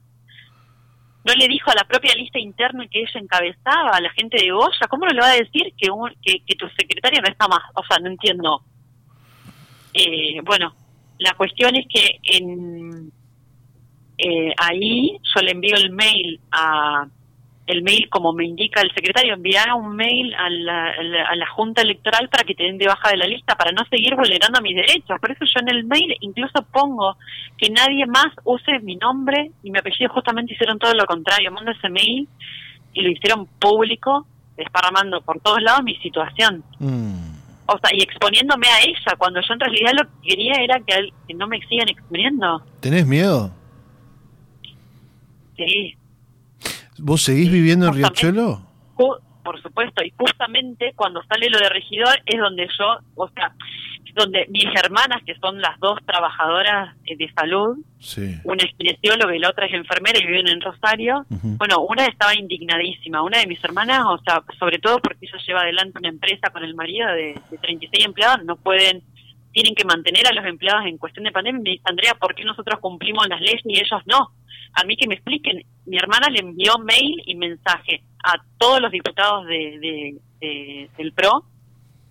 [1.26, 4.52] No le dijo a la propia lista interna que ella encabezaba, a la gente de
[4.52, 4.88] Goya.
[4.90, 5.90] ¿Cómo no le va a decir que,
[6.22, 7.64] que, que tu secretaria no está más?
[7.74, 8.62] O sea, no entiendo
[9.96, 10.74] eh, bueno,
[11.20, 13.12] la cuestión es que en,
[14.18, 17.08] eh, ahí yo le envío el mail a
[17.68, 21.82] el mail como me indica el secretario, enviar un mail a la, a la, Junta
[21.82, 24.76] Electoral para que te den de baja de la lista, para no seguir vulnerando mis
[24.76, 25.20] derechos.
[25.20, 27.18] Por eso yo en el mail incluso pongo
[27.58, 31.72] que nadie más use mi nombre y mi apellido, justamente hicieron todo lo contrario, mando
[31.72, 32.28] ese mail
[32.94, 34.28] y lo hicieron público,
[34.58, 36.64] desparramando por todos lados mi situación.
[36.78, 37.25] Mm
[37.68, 41.34] o sea, y exponiéndome a ella, cuando yo en realidad lo que quería era que,
[41.34, 42.64] no me sigan exponiendo.
[42.80, 43.52] ¿Tenés miedo?
[45.58, 45.96] Sí.
[46.98, 48.62] ¿Vos seguís viviendo en Riachuelo?
[48.96, 53.54] Por supuesto, y justamente cuando sale lo de regidor es donde yo, o sea,
[54.16, 57.78] donde mis hermanas, que son las dos trabajadoras eh, de salud,
[58.46, 62.34] una es kinesióloga y la otra es enfermera y viven en Rosario, bueno, una estaba
[62.34, 66.50] indignadísima, una de mis hermanas, o sea, sobre todo porque ella lleva adelante una empresa
[66.50, 69.04] con el marido de, 36 empleados, no pueden,
[69.52, 72.46] tienen que mantener a los empleados en cuestión de pandemia, me dice, Andrea, ¿por qué
[72.46, 74.32] nosotros cumplimos las leyes y ellos no?
[74.74, 78.92] A mí que me expliquen, mi hermana le envió mail y mensaje a todos los
[78.92, 80.16] diputados de,
[80.98, 81.44] del PRO,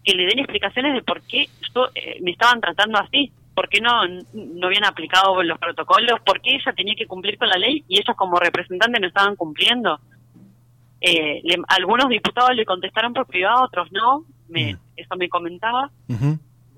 [0.05, 3.81] que le den explicaciones de por qué yo, eh, me estaban tratando así, por qué
[3.81, 7.85] no, no habían aplicado los protocolos, por qué ella tenía que cumplir con la ley
[7.89, 9.99] y ellos como representantes no estaban cumpliendo.
[11.01, 15.91] Eh, algunos diputados le contestaron por privado, otros no, me, eso me comentaba.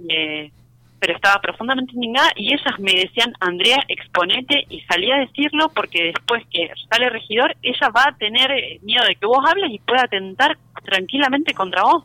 [0.09, 0.51] eh,
[0.99, 6.05] pero estaba profundamente indignada y ellas me decían, Andrea, exponete y salí a decirlo porque
[6.05, 9.79] después que sale regidor, ella va a tener eh, miedo de que vos hables y
[9.79, 12.05] pueda atentar tranquilamente contra vos.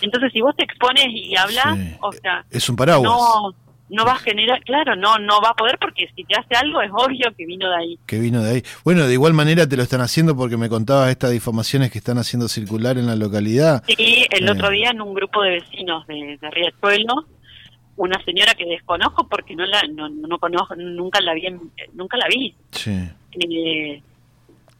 [0.00, 3.10] Entonces, si vos te expones y hablas, o sea, es un paraguas.
[3.10, 3.54] No,
[3.88, 6.80] no va a generar, claro, no no va a poder porque si te hace algo
[6.82, 7.98] es obvio que vino de ahí.
[8.06, 8.62] Que vino de ahí.
[8.84, 12.18] Bueno, de igual manera te lo están haciendo porque me contabas estas difamaciones que están
[12.18, 13.84] haciendo circular en la localidad.
[13.86, 14.50] Sí, el Eh.
[14.50, 17.26] otro día en un grupo de vecinos de, de Riachuelo,
[17.96, 21.46] una señora que desconozco porque no la no, no conozco, nunca la vi,
[21.94, 24.02] nunca la vi, Sí, eh,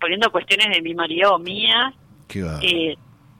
[0.00, 1.94] poniendo cuestiones de mi marido o mías,
[2.28, 2.58] qué va.
[2.62, 2.96] eh,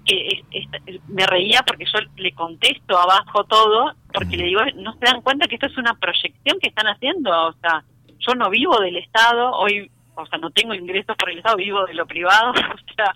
[0.06, 4.92] que es- es- me reía porque yo le contesto abajo todo, porque le digo, no
[4.94, 7.82] se dan cuenta que esto es una proyección que están haciendo, o sea,
[8.20, 11.84] yo no vivo del Estado, hoy, o sea, no tengo ingresos por el Estado, vivo
[11.86, 13.14] de lo privado, o sea,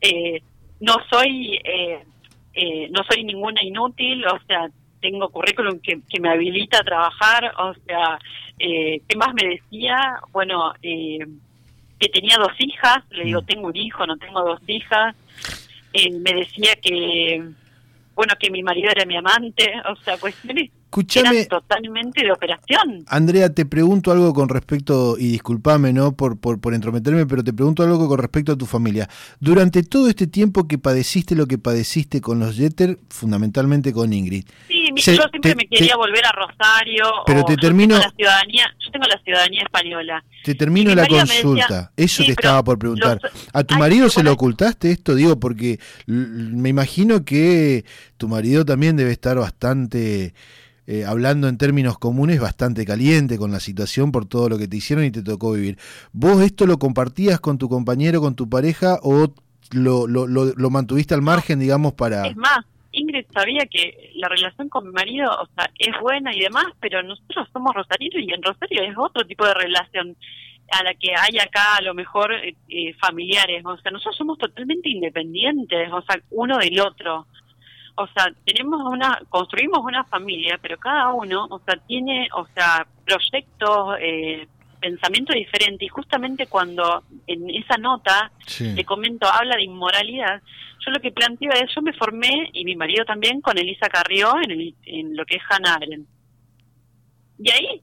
[0.00, 0.42] eh,
[0.80, 2.04] no soy, eh,
[2.54, 4.68] eh, no soy ninguna inútil, o sea,
[5.00, 8.18] tengo currículum que, que me habilita a trabajar, o sea,
[8.58, 10.20] eh, ¿qué más me decía?
[10.32, 11.18] Bueno, eh,
[11.98, 13.46] que tenía dos hijas, le digo, Mm.
[13.46, 15.14] tengo un hijo, no tengo dos hijas,
[15.96, 17.42] eh, me decía que,
[18.14, 20.70] bueno, que mi marido era mi amante, o sea, cuestiones
[21.00, 23.04] Escúchame, totalmente de operación.
[23.06, 26.12] Andrea, te pregunto algo con respecto, y discúlpame, ¿no?
[26.16, 29.06] Por, por, por entrometerme, pero te pregunto algo con respecto a tu familia.
[29.38, 34.44] Durante todo este tiempo que padeciste lo que padeciste con los Jeter, fundamentalmente con Ingrid,
[34.68, 37.04] Sí, mi- Se- yo siempre te- me quería te- volver a Rosario.
[37.26, 40.24] Pero o te yo termino- tengo la ciudadanía, yo tengo la ciudadanía española.
[40.44, 41.92] te termino la decía- consulta.
[41.96, 43.18] Eso Sí, te estaba por preguntar.
[43.22, 45.14] los- ¿A tu Ay, marido se lo ocultaste esto?
[45.14, 47.84] Digo, porque me imagino que
[48.16, 50.32] tu marido también debe estar bastante,
[50.86, 54.76] eh, hablando en términos comunes, bastante caliente con la situación por todo lo que te
[54.76, 55.78] hicieron y te tocó vivir.
[56.12, 59.32] ¿Vos esto lo compartías con tu compañero, con tu pareja o
[59.72, 62.26] lo, lo, lo, lo mantuviste al margen, digamos, para...
[62.26, 62.64] Es más,
[62.96, 67.02] Ingrid sabía que la relación con mi marido, o sea, es buena y demás, pero
[67.02, 70.16] nosotros somos rosarinos y en Rosario es otro tipo de relación
[70.72, 74.38] a la que hay acá a lo mejor eh, eh, familiares, o sea, nosotros somos
[74.38, 77.26] totalmente independientes, o sea, uno del otro.
[77.98, 82.86] O sea, tenemos una, construimos una familia, pero cada uno, o sea, tiene, o sea,
[83.06, 84.46] proyectos, eh,
[84.80, 88.74] pensamiento diferente y justamente cuando en esa nota Sí.
[88.74, 90.42] te comento, habla de inmoralidad,
[90.84, 94.34] yo lo que planteaba es, yo me formé, y mi marido también, con Elisa Carrió
[94.42, 96.06] en, el- en lo que es Hannah Arendt.
[97.38, 97.82] Y ahí,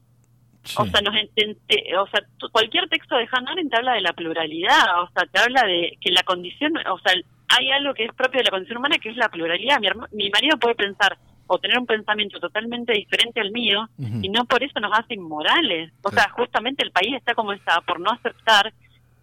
[0.62, 0.76] sí.
[0.78, 2.20] o sea, nos enten- te- o sea,
[2.52, 5.98] cualquier texto de Hannah Arendt te habla de la pluralidad, o sea, te habla de
[6.00, 7.14] que la condición, o sea,
[7.48, 9.78] hay algo que es propio de la condición humana que es la pluralidad.
[9.80, 9.88] Mi,
[10.24, 11.16] mi marido puede pensar
[11.46, 13.88] o tener un pensamiento totalmente diferente al mío
[14.22, 15.92] y no por eso nos hace inmorales.
[16.02, 16.16] O Claro.
[16.28, 18.72] sea, justamente el país está como está por no aceptar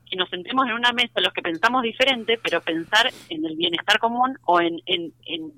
[0.09, 3.97] que nos sentemos en una mesa los que pensamos diferente, pero pensar en el bienestar
[3.97, 5.51] común o en, en, en,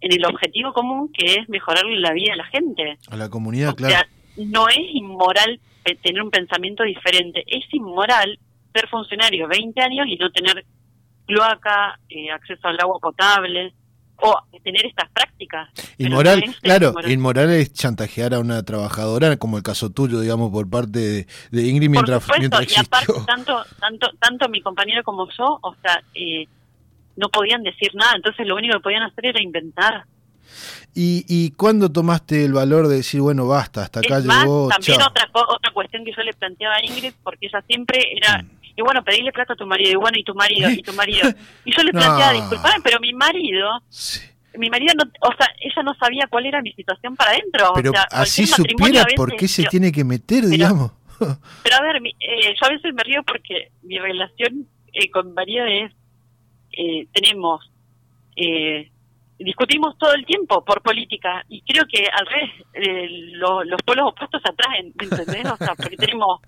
[0.00, 2.98] en el objetivo común que es mejorar la vida de la gente.
[3.10, 3.94] A la comunidad, O claro.
[3.94, 4.08] sea,
[4.44, 5.60] no es inmoral
[6.02, 8.38] tener un pensamiento diferente, es inmoral
[8.74, 10.64] ser funcionario 20 años y no tener
[11.32, 13.72] cloaca, eh, acceso al agua potable
[14.16, 15.68] o tener estas prácticas.
[15.98, 17.10] Inmoral, claro, inmoral.
[17.10, 21.62] inmoral es chantajear a una trabajadora, como el caso tuyo, digamos, por parte de, de
[21.66, 23.24] Ingrid Por mientras, supuesto, mientras y aparte existió.
[23.26, 26.46] tanto, tanto, tanto mi compañero como yo, o sea, eh,
[27.16, 30.04] no podían decir nada, entonces lo único que podían hacer era inventar.
[30.94, 34.68] ¿Y, ¿Y cuándo tomaste el valor de decir, bueno, basta, hasta acá es más, llegó,
[34.68, 35.08] también chao?
[35.08, 38.48] otra otra cuestión que yo le planteaba a Ingrid, porque ella siempre era, Mm.
[38.76, 41.28] Y bueno, pedirle plata a tu marido, y bueno, y tu marido, y tu marido.
[41.64, 42.00] Y yo le No.
[42.00, 44.20] planteaba, disculpame, pero mi marido, Sí.
[44.56, 47.72] mi marido, no, o sea, ella no sabía cuál era mi situación para adentro.
[47.74, 50.92] Pero o sea, así supiera veces- por qué se yo- tiene que meter, digamos.
[51.62, 55.32] Pero a ver, mi- eh, yo a veces me río porque mi relación eh, con
[55.34, 55.92] marido es,
[56.72, 57.70] eh, tenemos,
[58.36, 58.90] eh,
[59.38, 64.10] discutimos todo el tiempo por política y creo que al revés, eh, lo- los polos
[64.12, 65.50] opuestos se atraen, ¿me ¿entendés?
[65.50, 66.40] O sea, porque tenemos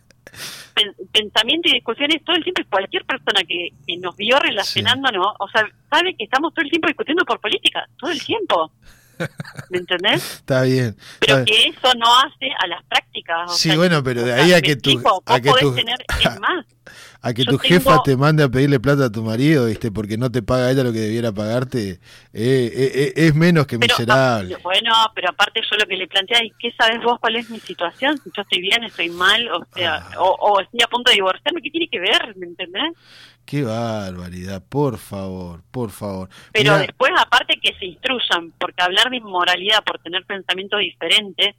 [1.13, 5.49] pensamiento y discusiones todo el tiempo y cualquier persona que, que nos vio relacionándonos, o
[5.49, 8.73] sea, sabe que estamos todo el tiempo discutiendo por política, todo el tiempo.
[9.71, 10.35] ¿Me entendés?
[10.37, 10.97] Está bien.
[11.21, 11.45] Pero está bien.
[11.45, 13.51] que eso no hace a las prácticas.
[13.51, 16.41] o Sí, sea, bueno, pero de ahí a que tu- a que tu- tener, es
[16.41, 16.67] más,
[17.23, 19.91] A que tu tengo- jefa te mande a pedirle plata a tu marido, ¿viste?
[19.91, 21.99] Porque no te paga ella lo que debiera pagarte, eh,
[22.35, 24.55] eh, eh, es menos que pero, miserable.
[24.57, 27.49] ah, bueno, pero aparte yo lo que le planteé es, ¿qué sabes vos cuál es
[27.49, 28.19] mi situación?
[28.23, 30.21] Si yo estoy bien, estoy mal, o sea, Ah.
[30.21, 32.37] o, o estoy a punto de divorciarme, ¿qué tiene que ver?
[32.37, 32.93] ¿Me entendés?
[33.45, 36.29] Qué barbaridad, por favor, por favor.
[36.53, 41.55] Pero Mirá, después, aparte que se instruyan, porque hablar de inmoralidad por tener pensamiento diferente,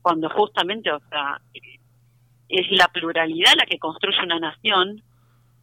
[0.00, 1.40] cuando justamente, o sea,
[2.48, 5.02] es la pluralidad la que construye una nación,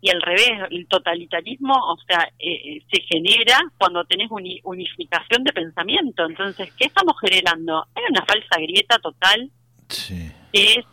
[0.01, 6.26] y al revés, el totalitarismo, o sea, eh, se genera cuando tenés unificación de pensamiento.
[6.26, 7.88] Entonces, ¿qué estamos generando?
[7.95, 9.49] Hay una falsa grieta total
[9.88, 10.86] que es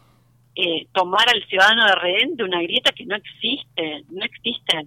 [0.55, 4.87] eh, tomar al ciudadano de rehén de una grieta que no existe, no existe.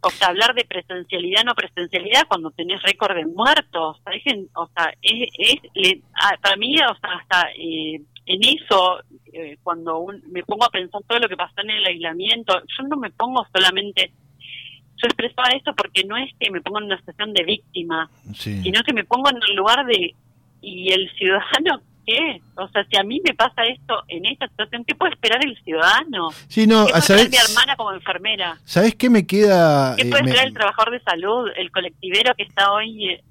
[0.00, 3.98] O sea, hablar de presencialidad, no presencialidad, cuando tenés récord de muertos.
[4.54, 6.00] O sea, es, es,
[6.40, 9.00] para mí, o sea, hasta eh, en eso,
[9.32, 12.96] eh, cuando me pongo a pensar todo lo que pasó en el aislamiento, yo no
[12.96, 14.12] me pongo solamente,
[14.96, 18.82] yo expresaba esto porque no es que me pongo en una situación de víctima, sino
[18.82, 20.14] que me pongo en el lugar de,
[20.60, 22.40] ¿y el ciudadano qué?
[22.54, 25.56] O sea, si a mí me pasa esto en esta situación, ¿qué puede esperar el
[25.62, 26.30] ciudadano?
[26.48, 28.58] Sí, no, ¿Qué puede esperar mi hermana como enfermera?
[28.64, 29.94] ¿Sabes qué me queda?
[29.96, 33.10] ¿Qué puede eh, esperar el trabajador de salud, el colectivero que está hoy...
[33.10, 33.24] Eh,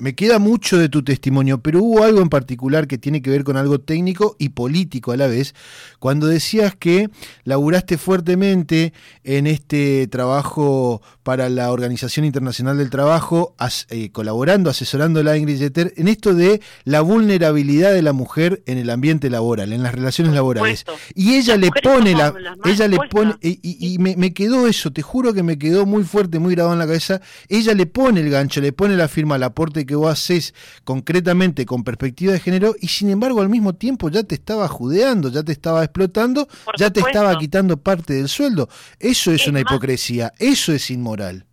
[0.00, 3.44] me queda mucho de tu testimonio, pero hubo algo en particular que tiene que ver
[3.44, 5.54] con algo técnico y político a la vez,
[5.98, 7.10] cuando decías que
[7.44, 8.92] laburaste fuertemente
[9.24, 13.54] en este trabajo para la Organización Internacional del Trabajo,
[13.90, 18.78] eh, colaborando, asesorando a Ingrid Jeter, en esto de la vulnerabilidad de la mujer en
[18.78, 20.86] el ambiente laboral, en las relaciones laborales.
[21.14, 22.34] Y ella le pone la,
[22.64, 26.38] ella le pone, y, me, me quedó eso, te juro que me quedó muy fuerte,
[26.38, 29.42] muy grabado en la cabeza, ella le pone el gancho, le pone la firma al
[29.42, 34.08] aporte que vos haces concretamente con perspectiva de género y sin embargo al mismo tiempo
[34.08, 36.46] ya te estaba judeando, ya te estaba explotando,
[36.78, 38.68] ya te estaba quitando parte del sueldo.
[39.00, 41.44] Eso es, una hipocresía, eso es inmoral.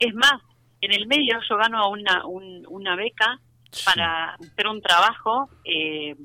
[0.00, 0.42] Es más,
[0.80, 3.40] en el medio yo gano una, una beca
[3.84, 6.16] para hacer un trabajo eh,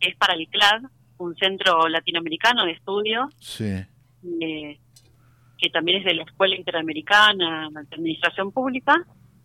[0.00, 0.82] que es para el CLAD,
[1.18, 3.28] un centro latinoamericano de estudio.
[3.60, 4.78] Eh,
[5.58, 8.94] que también es de la Escuela Interamericana de Administración Pública,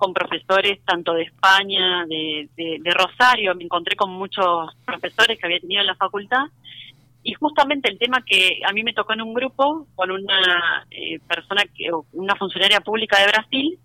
[0.03, 5.61] con profesores tanto de España, de, de, Rosario, me encontré con muchos profesores que había
[5.61, 6.47] tenido en la facultad
[7.23, 11.21] y justamente el tema que a mí me tocó en un grupo con una eh,
[11.25, 13.79] persona, que, una funcionaria pública de Brasil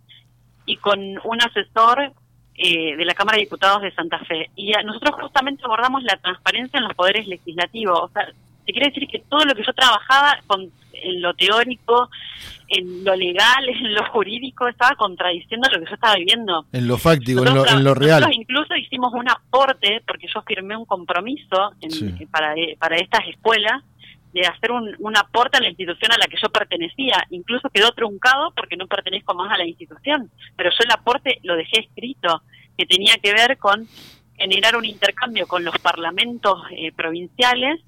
[0.67, 2.13] y con un asesor
[2.57, 4.51] eh, de la Cámara de Diputados de Santa Fe.
[4.57, 8.01] Y nosotros justamente abordamos la transparencia en los poderes legislativos.
[8.03, 8.27] O sea,
[8.69, 12.11] se quiere decir que todo lo que yo trabajaba con en lo teórico,
[12.69, 16.67] en lo legal, en lo jurídico, estaba contradiciendo lo que yo estaba viviendo.
[16.73, 18.29] En lo fáctico, en, lo, en lo, real.
[18.31, 21.73] incluso hicimos un aporte, porque yo firmé un compromiso
[22.31, 23.83] para, para estas escuelas,
[24.35, 27.25] de hacer un, un aporte a la institución a la que yo pertenecía.
[27.31, 31.57] Incluso quedó truncado porque no pertenezco más a la institución, pero yo el aporte lo
[31.57, 32.43] dejé escrito,
[32.77, 33.89] que tenía que ver con
[34.37, 37.81] generar un intercambio con los parlamentos eh, provinciales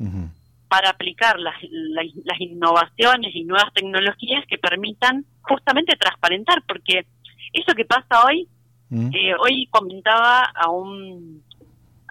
[0.71, 7.07] para aplicar las, las, innovaciones y nuevas tecnologías que permitan justamente transparentar, porque
[7.53, 8.47] eso que pasa hoy,
[8.89, 9.11] mm.
[9.13, 11.43] eh, hoy comentaba a un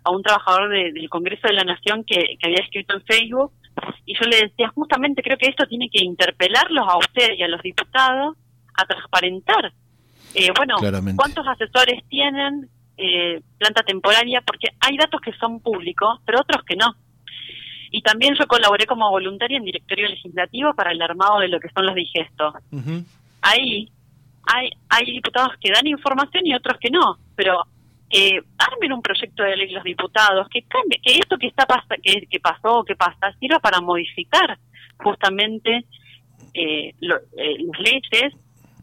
[0.04, 3.54] a un trabajador del Congreso de la Nación que, había escrito en Facebook
[4.06, 7.48] y yo le decía justamente creo que esto tiene que interpelarlos a ustedes y a
[7.48, 8.36] los diputados
[8.76, 9.72] a transparentar
[10.36, 10.78] eh, bueno
[11.16, 16.76] cuántos asesores tienen eh, planta temporaria porque hay datos que son públicos pero otros que
[16.76, 16.96] no
[17.92, 21.70] y también yo colaboré como voluntaria en directorio legislativo para el armado de lo que
[21.70, 22.54] son los digestos.
[23.42, 23.90] Ahí
[24.46, 27.64] hay, hay diputados que dan información y otros que no, pero
[28.10, 31.68] que armen un proyecto de ley los diputados, que cambie, que esto que está
[32.02, 34.58] que, que pasó o que pasa sirva para modificar
[34.98, 35.86] justamente
[36.54, 38.34] eh, lo, eh, las leyes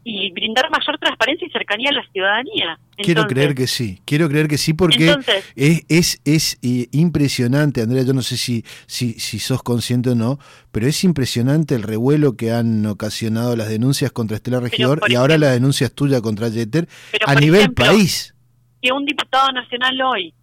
[0.09, 2.79] y brindar mayor transparencia y cercanía a la ciudadanía.
[2.95, 5.13] quiero creer que sí, quiero creer que sí porque
[5.57, 10.15] es, es, es eh, impresionante, Andrea, yo no sé si, si, si sos consciente o
[10.15, 10.39] no,
[10.71, 15.37] pero es impresionante el revuelo que han ocasionado las denuncias contra Estela Regidor y ahora
[15.37, 16.87] las denuncias tuyas contra Jeter
[17.25, 18.33] a nivel país.
[18.81, 20.33] Que un diputado nacional hoy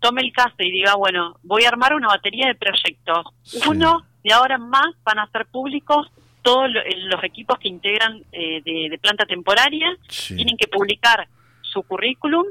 [0.00, 3.24] tome el caso y diga, bueno, voy a armar una batería de proyectos.
[3.66, 6.08] Uno de ahora en más van a ser públicos
[6.44, 9.96] todos los equipos que integran eh, de, planta temporaria
[10.28, 11.26] tienen que publicar
[11.62, 12.44] su currículum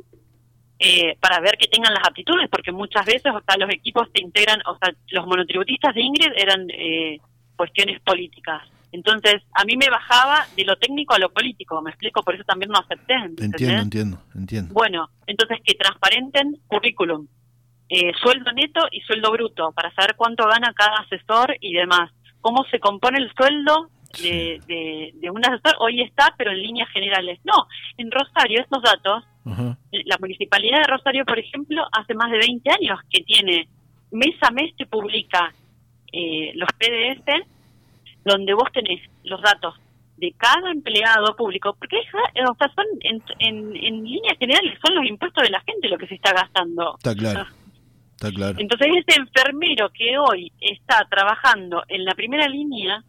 [0.79, 4.23] eh, para ver que tengan las aptitudes, porque muchas veces o sea, los equipos se
[4.23, 7.19] integran, o sea, los monotributistas de Ingrid eran eh,
[7.55, 8.63] cuestiones políticas.
[8.91, 12.43] Entonces, a mí me bajaba de lo técnico a lo político, me explico, por eso
[12.45, 13.13] también no acepté.
[13.13, 14.73] Entiendo, entiendo, entiendo.
[14.73, 17.27] Bueno, entonces que transparenten currículum,
[18.23, 22.11] sueldo neto y sueldo bruto, para saber cuánto gana cada asesor y demás
[22.43, 23.89] cómo se compone el sueldo
[24.21, 25.75] de, de, un asesor.
[25.79, 27.39] Hoy está, pero en líneas generales.
[27.43, 27.65] No,
[27.97, 32.99] en Rosario estos datos, la municipalidad de Rosario, por ejemplo, hace más de 20 años
[33.09, 33.67] que tiene,
[34.11, 35.51] mes a mes te publica
[36.11, 37.47] eh, los PDF,
[38.23, 39.75] donde vos tenés los datos
[40.17, 45.05] de cada empleado público, porque o sea, son en, en, en líneas generales son los
[45.05, 46.95] impuestos de la gente lo que se está gastando.
[46.97, 47.47] Está claro.
[48.59, 53.03] Entonces ese enfermero que hoy está trabajando en la primera línea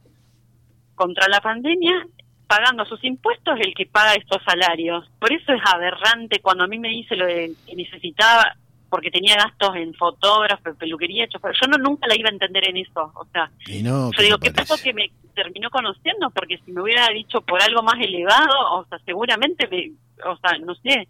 [0.95, 2.07] contra la pandemia
[2.47, 5.11] pagando sus impuestos el que paga estos salarios.
[5.19, 8.57] Por eso es aberrante cuando a mí me dice lo de que necesitaba
[8.95, 11.53] porque tenía gastos en fotógrafo, en peluquería, chofer.
[11.61, 13.11] Yo no nunca la iba a entender en eso.
[13.17, 16.31] O sea, yo digo, ¿qué pasó que me terminó conociendo?
[16.31, 19.91] Porque si me hubiera dicho por algo más elevado, o sea, seguramente, me,
[20.25, 21.09] o sea, no sé,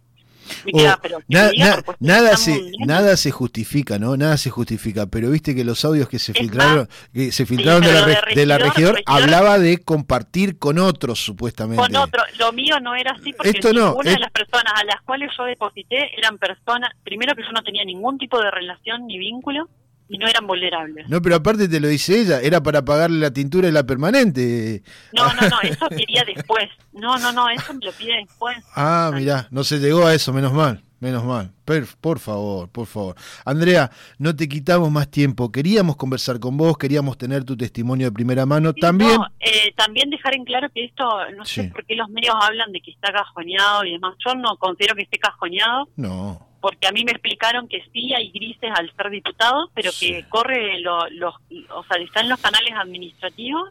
[1.99, 6.19] nada se nada se justifica no nada se justifica pero viste que los audios que
[6.19, 11.19] se filtraron que se filtraron de, la, de, la, regidor, hablaba de compartir con otros
[11.19, 11.81] supuestamente.
[11.81, 14.83] Con otros lo mío no era así porque Esto no, ninguna de las personas a
[14.83, 19.07] las cuales yo deposité eran personas primero que yo no tenía ningún tipo de relación
[19.07, 19.69] ni vínculo
[20.07, 21.09] y no eran vulnerables.
[21.09, 24.83] No, pero aparte te lo dice ella, era para pagarle la tintura y la permanente.
[25.13, 26.69] No, no, no, eso quería después.
[26.93, 28.57] No, no, no, eso me lo pide después.
[28.75, 31.51] Ah, mirá, no se llegó a eso, menos mal, menos mal.
[31.99, 33.15] por favor, por favor.
[33.45, 33.89] Andrea,
[34.19, 35.51] no te quitamos más tiempo.
[35.51, 38.73] Queríamos conversar con vos, queríamos tener tu testimonio de primera mano.
[38.73, 39.19] también.
[39.39, 41.03] Eh, también dejar en claro que esto,
[41.35, 44.15] no sé por qué los medios hablan de que está cajoneado y demás.
[44.25, 45.87] Yo no considero que esté cajoneado.
[45.95, 50.25] No porque a mí me explicaron que sí hay grises al ser diputado, pero que
[50.29, 51.35] corre los,
[51.69, 53.69] o sea, están los canales administrativos.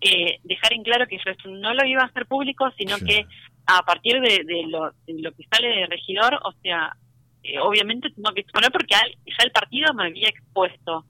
[0.00, 3.26] Eh, dejar en claro que yo esto no lo iba a hacer público, sino que
[3.66, 6.96] a partir de, lo, que sale de regidor, o sea,
[7.44, 11.04] eh, obviamente tengo que exponer porque ya el partido me había expuesto.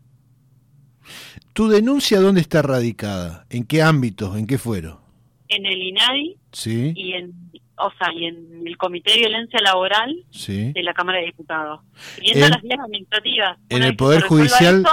[1.55, 3.47] ¿Tu denuncia dónde está radicada?
[3.49, 4.37] ¿En qué ámbitos?
[4.37, 5.01] ¿En qué fuero?
[5.49, 6.93] En el INADI sí.
[6.95, 7.33] y en
[7.81, 11.81] o sea, y en el Comité de Violencia Laboral de la Cámara de Diputados.
[12.17, 13.59] Siguiendo en, las vías administrativas.
[13.69, 14.85] En el Poder Judicial.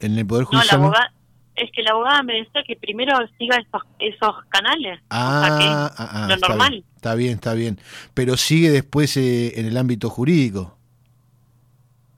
[0.00, 0.80] en el Poder Judicial.
[0.80, 1.14] No, la abogada,
[1.56, 5.00] es que la abogada me decía que primero siga esos, esos canales.
[5.10, 6.84] Ah, ah, ah, lo normal.
[6.96, 7.78] está bien, está bien.
[8.14, 10.78] Pero sigue después eh, en el ámbito jurídico.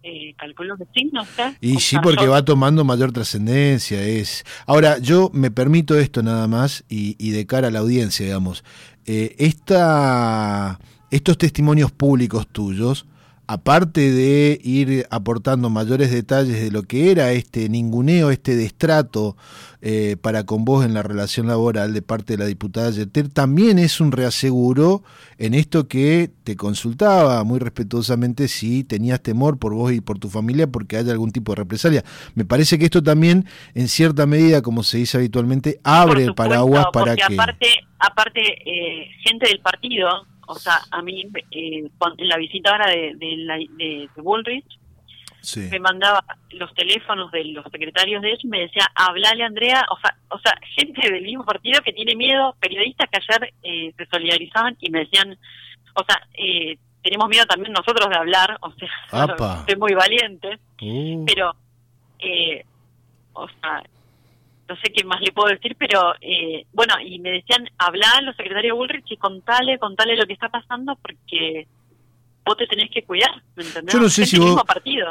[0.06, 1.22] Eh, calculo que sí, no.
[1.62, 4.02] Y sí, porque va tomando mayor trascendencia.
[4.02, 8.26] es Ahora, yo me permito esto nada más y, y de cara a la audiencia,
[8.26, 8.64] digamos.
[9.06, 10.78] Eh, esta,
[11.10, 13.06] estos testimonios públicos tuyos,
[13.46, 19.36] aparte de ir aportando mayores detalles de lo que era este ninguneo, este destrato
[19.86, 23.78] eh, para con vos en la relación laboral de parte de la diputada Yeter, también
[23.78, 25.02] es un reaseguro
[25.36, 30.30] en esto que te consultaba muy respetuosamente si tenías temor por vos y por tu
[30.30, 32.04] familia porque haya algún tipo de represalia.
[32.34, 36.86] Me parece que esto también, en cierta medida, como se dice habitualmente, abre el paraguas
[36.92, 37.34] para que...
[37.34, 37.66] Aparte,
[37.98, 40.08] aparte eh, gente del partido,
[40.46, 41.88] o sea, a mí eh,
[42.18, 44.78] en la visita ahora de, de, de Bullrich,
[45.56, 49.98] me mandaba los teléfonos de los secretarios de ellos y me decía, hablale Andrea, o
[49.98, 54.06] sea, o sea, gente del mismo partido que tiene miedo, periodistas que ayer eh, se
[54.06, 55.36] solidarizaban y me decían,
[55.94, 61.24] o sea, eh, tenemos miedo también nosotros de hablar, o sea, soy muy valiente, uh.
[61.26, 61.54] pero,
[62.18, 62.64] eh,
[63.34, 63.82] o sea,
[64.68, 68.36] no sé qué más le puedo decir, pero eh, bueno, y me decían, hablar los
[68.36, 71.66] secretarios Bullrich y contale, contale lo que está pasando porque
[72.44, 73.92] vos te tenés que cuidar, ¿me entendés?
[73.92, 74.60] Yo no sé si vos,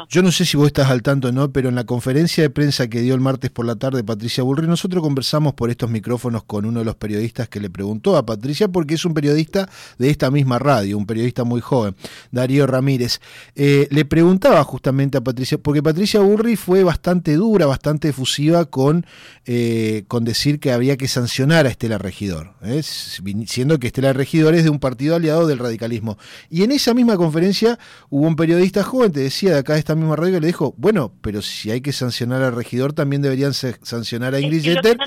[0.08, 2.88] yo no sé si vos estás al tanto no, pero en la conferencia de prensa
[2.88, 6.64] que dio el martes por la tarde Patricia Bullrich, nosotros conversamos por estos micrófonos con
[6.64, 9.68] uno de los periodistas que le preguntó a Patricia, porque es un periodista
[9.98, 11.96] de esta misma radio, un periodista muy joven,
[12.30, 13.20] Darío Ramírez.
[13.56, 19.06] Eh, le preguntaba justamente a Patricia, porque Patricia Bullrich fue bastante dura, bastante efusiva con,
[19.46, 22.82] eh, con decir que había que sancionar a Estela Regidor, ¿eh?
[22.82, 26.16] siendo que Estela Regidor es de un partido aliado del radicalismo.
[26.48, 27.78] Y en esa misma conferencia
[28.10, 30.74] hubo un periodista joven, te decía de acá de esta misma radio, que le dijo,
[30.76, 34.98] bueno, pero si hay que sancionar al regidor, también deberían sancionar a Ingrid Jeter.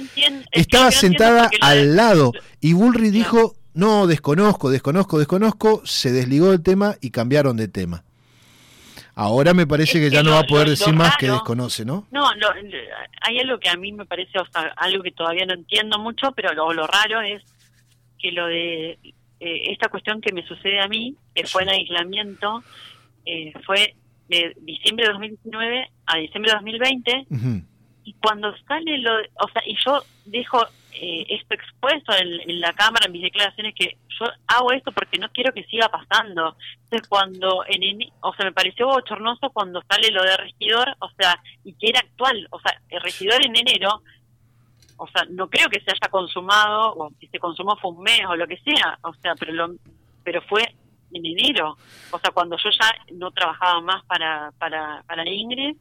[0.52, 6.96] Estaba sentada al lado y Bullrich dijo, no, desconozco, desconozco, desconozco, se desligó del tema
[7.00, 8.04] y cambiaron de tema.
[9.14, 12.08] Ahora me parece que, ya no va a poder decir más que desconoce, ¿no?
[12.12, 12.28] No,
[13.22, 16.32] hay algo que a mí me parece, o sea, algo que todavía no entiendo mucho,
[16.34, 17.44] pero lo raro es
[18.20, 18.98] que lo de
[19.40, 22.64] eh, esta cuestión que me sucede a mí, que fue el aislamiento,
[23.26, 23.96] eh, fue
[24.30, 27.28] de diciembre de 2019 a diciembre de 2020,
[28.04, 33.06] y cuando sale lo, o sea, y yo dejo eh, esto expuesto en, la cámara,
[33.06, 36.56] en mis declaraciones, que yo hago esto porque no quiero que siga pasando.
[36.86, 41.40] Entonces, cuando, en, o sea, me pareció bochornoso cuando sale lo de regidor, o sea,
[41.64, 44.02] y que era actual, o sea, el regidor en enero
[44.98, 48.22] o sea, no creo que se haya consumado, o que se consumó fue un mes
[48.28, 49.76] o lo que sea, o sea, pero lo,
[50.24, 50.64] pero fue
[51.14, 51.78] en enero,
[52.12, 55.78] o sea, cuando yo ya no trabajaba más para, para, para Ingrid,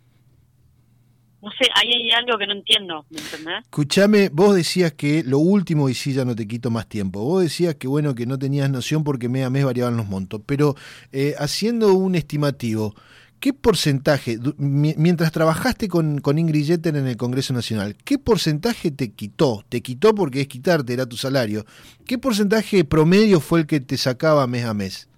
[1.42, 3.62] no sé, ahí hay algo que no entiendo, ¿me entendés?
[3.62, 7.42] Escuchame, vos decías que lo último, y sí, ya no te quito más tiempo, vos
[7.42, 10.74] decías que bueno, que no tenías noción porque mes a mes variaban los montos, pero
[11.12, 12.94] eh, haciendo un estimativo,
[13.40, 19.12] ¿qué porcentaje, mientras trabajaste con, con Ingrid Jeter en el Congreso Nacional, qué porcentaje te
[19.12, 19.64] quitó?
[19.68, 21.64] Te quitó porque es quitarte, era tu salario.
[22.06, 25.08] ¿Qué porcentaje promedio fue el que te sacaba mes a mes?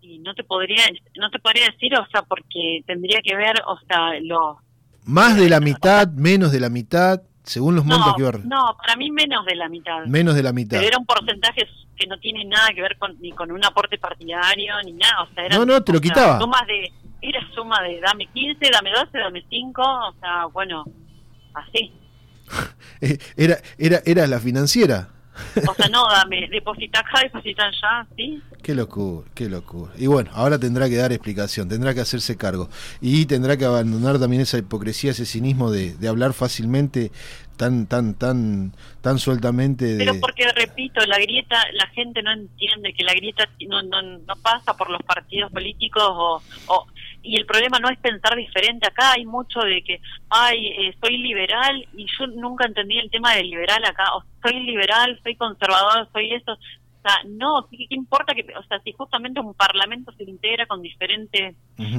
[0.00, 0.84] Y no te podría,
[1.16, 4.56] no te podría decir, o sea, porque tendría que ver, o sea, los...
[5.04, 9.10] Más de la mitad, menos de la mitad según los montos que No, para mí
[9.10, 10.06] menos de la mitad.
[10.06, 10.78] Menos de la mitad.
[10.78, 11.66] Pero era un porcentaje
[12.02, 15.22] que no tiene nada que ver con, ni con un aporte partidario ni nada.
[15.22, 16.38] O sea, era, no, no, te lo quitaba.
[16.40, 20.84] Sumas de, era suma de dame 15, dame 12, dame 5, o sea, bueno,
[21.54, 21.92] así.
[23.04, 25.08] Eh, era, era, era la financiera.
[25.68, 28.40] O sea, no, dame, deposita acá, deposita allá, ¿sí?
[28.62, 29.92] Qué locura, qué locura.
[29.96, 32.68] Y bueno, ahora tendrá que dar explicación, tendrá que hacerse cargo.
[33.00, 37.10] Y tendrá que abandonar también esa hipocresía, ese cinismo de, de hablar fácilmente,
[37.62, 39.94] tan, tan, tan, tan sueltamente.
[39.96, 44.36] Pero porque, repito, la grieta, la gente no entiende que la grieta no, no, no
[44.42, 46.86] pasa por los partidos políticos o, o
[47.22, 51.18] y el problema no es pensar diferente acá hay mucho de que ay eh, soy
[51.18, 56.08] liberal y yo nunca entendí el tema de liberal acá o soy liberal soy conservador
[56.12, 56.58] soy eso
[57.02, 61.56] sea, no, ¿qué, importa que, o sea, si justamente un parlamento se integra con diferentes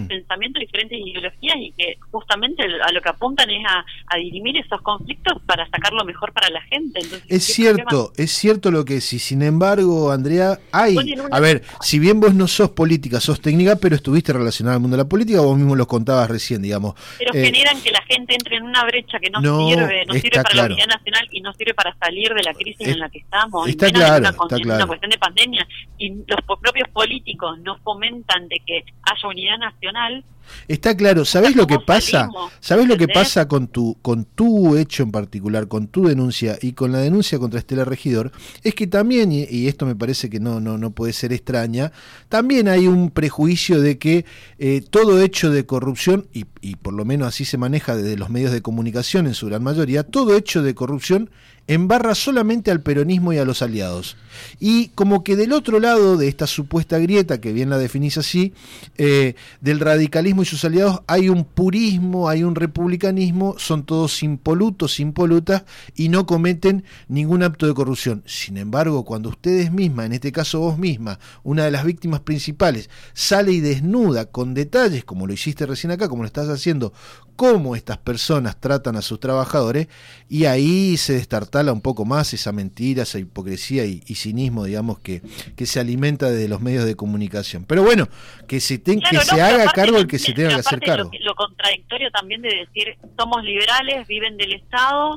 [0.08, 3.84] pensamientos, diferentes ideologías y que justamente a lo que apuntan es a,
[4.16, 7.01] dirimir esos conflictos para sacar lo mejor para la gente.
[7.28, 9.20] es cierto, es cierto lo que sí.
[9.20, 10.95] Sin embargo, Andrea, hay,
[11.32, 14.95] a ver, si bien vos no sos política, sos técnica, pero estuviste relacionada al mundo
[14.95, 16.95] de la política, vos mismo lo contabas recién, digamos.
[17.18, 20.43] Pero eh, generan que la gente entre en una brecha que no, sirve, no sirve
[20.43, 23.20] para la unidad nacional y no sirve para salir de la crisis en la que
[23.20, 23.68] estamos.
[23.68, 25.67] Está claro, está claro cuestión de pandemia
[25.97, 30.23] y los propios políticos no fomentan de que haya unidad nacional,
[30.67, 32.29] Está claro, ¿sabés lo que pasa?
[32.59, 36.73] ¿Sabés lo que pasa con tu con tu hecho en particular, con tu denuncia y
[36.73, 38.31] con la denuncia contra Estela Regidor?
[38.63, 41.91] Es que también y, esto me parece que no no no puede ser extraña,
[42.29, 44.25] también hay un prejuicio de que
[44.59, 48.29] eh, todo hecho de corrupción y, y por lo menos así se maneja desde los
[48.29, 51.29] medios de comunicación en su gran mayoría, todo hecho de corrupción
[51.67, 54.17] embarra solamente al peronismo y a los aliados.
[54.59, 58.53] Y como que del otro lado de esta supuesta grieta, que bien la definís así,
[58.97, 64.99] eh, del radicalismo y sus aliados hay un purismo, hay un republicanismo, son todos impolutos,
[64.99, 65.63] impolutas
[65.95, 68.23] y no cometen ningún acto de corrupción.
[68.25, 72.89] Sin embargo, cuando ustedes mismas, en este caso vos misma, una de las víctimas principales,
[73.13, 76.93] sale y desnuda con detalles, como lo hiciste recién acá, como lo estás haciendo,
[77.36, 79.88] cómo estas personas tratan a sus trabajadores,
[80.29, 85.21] y ahí se destartala un poco más esa mentira, esa hipocresía y, cinismo, digamos, que,
[85.55, 87.65] que se alimenta desde los medios de comunicación.
[87.65, 88.07] Pero bueno,
[88.47, 91.11] que se, que se haga cargo el que se tenga que hacer cargo.
[91.21, 95.11] Lo, contradictorio también de decir, somos liberales, viven del Estado,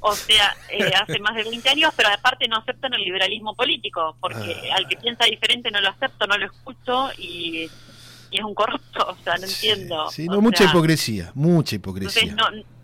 [0.00, 4.16] o sea, eh, hace más de 20 años, pero aparte no aceptan el liberalismo político,
[4.20, 4.76] porque ah.
[4.76, 7.68] al que piensa diferente no lo acepto, no lo escucho y
[8.30, 10.10] y es un corrupto, o sea, no entiendo.
[10.10, 12.36] Sí, no, mucha hipocresía, mucha hipocresía.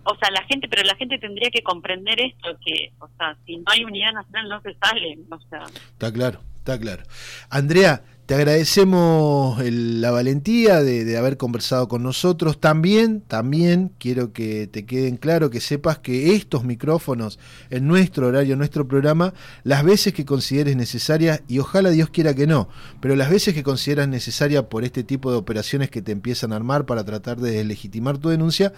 [0.04, 3.56] o sea, la gente, pero la gente tendría que comprender esto, que, o sea, si
[3.56, 5.64] no hay unidad nacional no se sale, o sea.
[5.92, 7.02] Está claro, está claro.
[7.50, 12.58] Andrea, te agradecemos la valentía de, haber conversado con nosotros.
[12.58, 18.54] También, también quiero que te queden claro, que sepas que estos micrófonos, en nuestro horario,
[18.54, 22.68] en nuestro programa, las veces que consideres necesarias, y ojalá Dios quiera que no,
[23.00, 26.56] pero las veces que consideras necesaria por este tipo de operaciones que te empiezan a
[26.56, 28.72] armar para tratar de legitimar tu denuncia,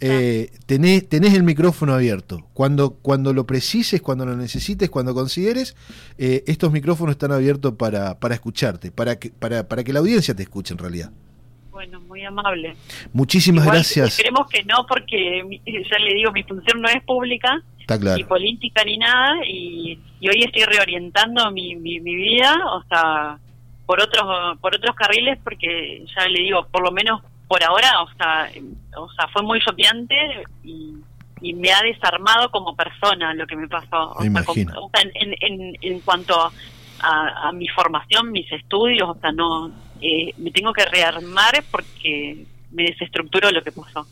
[0.00, 2.46] eh, tenés, el micrófono abierto.
[2.54, 5.76] Cuando, cuando lo precises, cuando lo necesites, cuando consideres,
[6.16, 10.34] eh, estos micrófonos están abiertos para, para escucharte para que, para, para que la audiencia
[10.34, 11.10] te escuche en realidad.
[11.70, 12.74] Bueno, muy amable.
[13.12, 14.08] Muchísimas gracias.
[14.08, 17.62] Esperemos que no, porque ya le digo, mi función no es pública,
[18.16, 23.38] ni política, ni nada, y, hoy estoy reorientando mi, mi, vida, o sea,
[23.84, 28.08] por otros, por otros carriles, porque ya le digo, por lo menos por ahora, o
[28.16, 28.50] sea,
[28.96, 30.16] o sea fue muy choqueante
[30.64, 30.94] y,
[31.54, 34.12] me ha desarmado como persona lo que me pasó.
[34.12, 36.50] O sea, en, en, en cuanto
[37.00, 39.70] a, mi formación, mis estudios, o sea, no,
[40.00, 44.06] eh, me tengo que rearmar porque me desestructuró lo que pasó.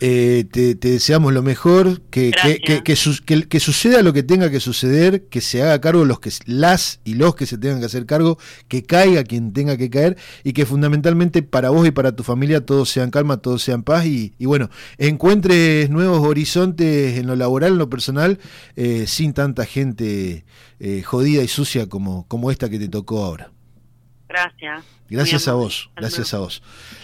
[0.00, 2.30] Eh, te, deseamos lo mejor, que,
[2.64, 7.00] que, que, suceda lo que tenga que suceder, que se haga cargo los que las
[7.04, 8.38] y los que se tengan que hacer cargo,
[8.68, 12.64] que caiga quien tenga que caer y que fundamentalmente para vos y para tu familia
[12.64, 17.78] todos sean calma, todos sean paz y, bueno, encuentres nuevos horizontes en lo laboral, en
[17.78, 18.38] lo personal,
[18.76, 20.44] eh, sin tanta gente
[20.78, 23.50] eh, jodida y sucia como, como esta que te tocó ahora.
[24.28, 24.84] Gracias.
[25.08, 26.62] Gracias a vos, gracias a vos.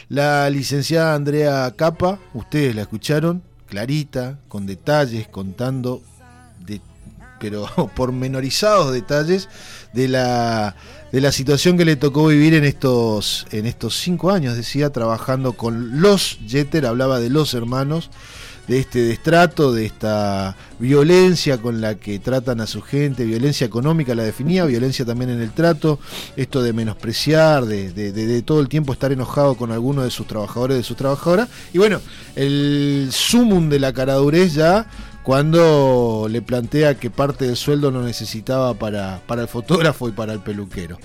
[0.08, 6.02] La licenciada Andrea Capa, ustedes la escucharon, clarita, con detalles, contando
[6.60, 6.80] de
[7.44, 9.48] pero pormenorizados detalles
[9.92, 10.76] de la,
[11.12, 15.52] de la situación que le tocó vivir en estos, en estos cinco años, decía, trabajando
[15.52, 18.10] con los Jeter, hablaba de los hermanos,
[18.68, 24.14] de este destrato, de esta violencia con la que tratan a su gente, violencia económica
[24.14, 25.98] la definía, violencia también en el trato,
[26.36, 30.76] esto de menospreciar, de, de, todo el tiempo estar enojado con alguno de sus trabajadores,
[30.76, 32.00] de sus trabajadoras, y bueno,
[32.36, 34.86] el sumum de la caradurez ya
[35.22, 40.34] cuando le plantea que parte del sueldo no necesitaba para, para el fotógrafo y para
[40.34, 40.98] el peluquero.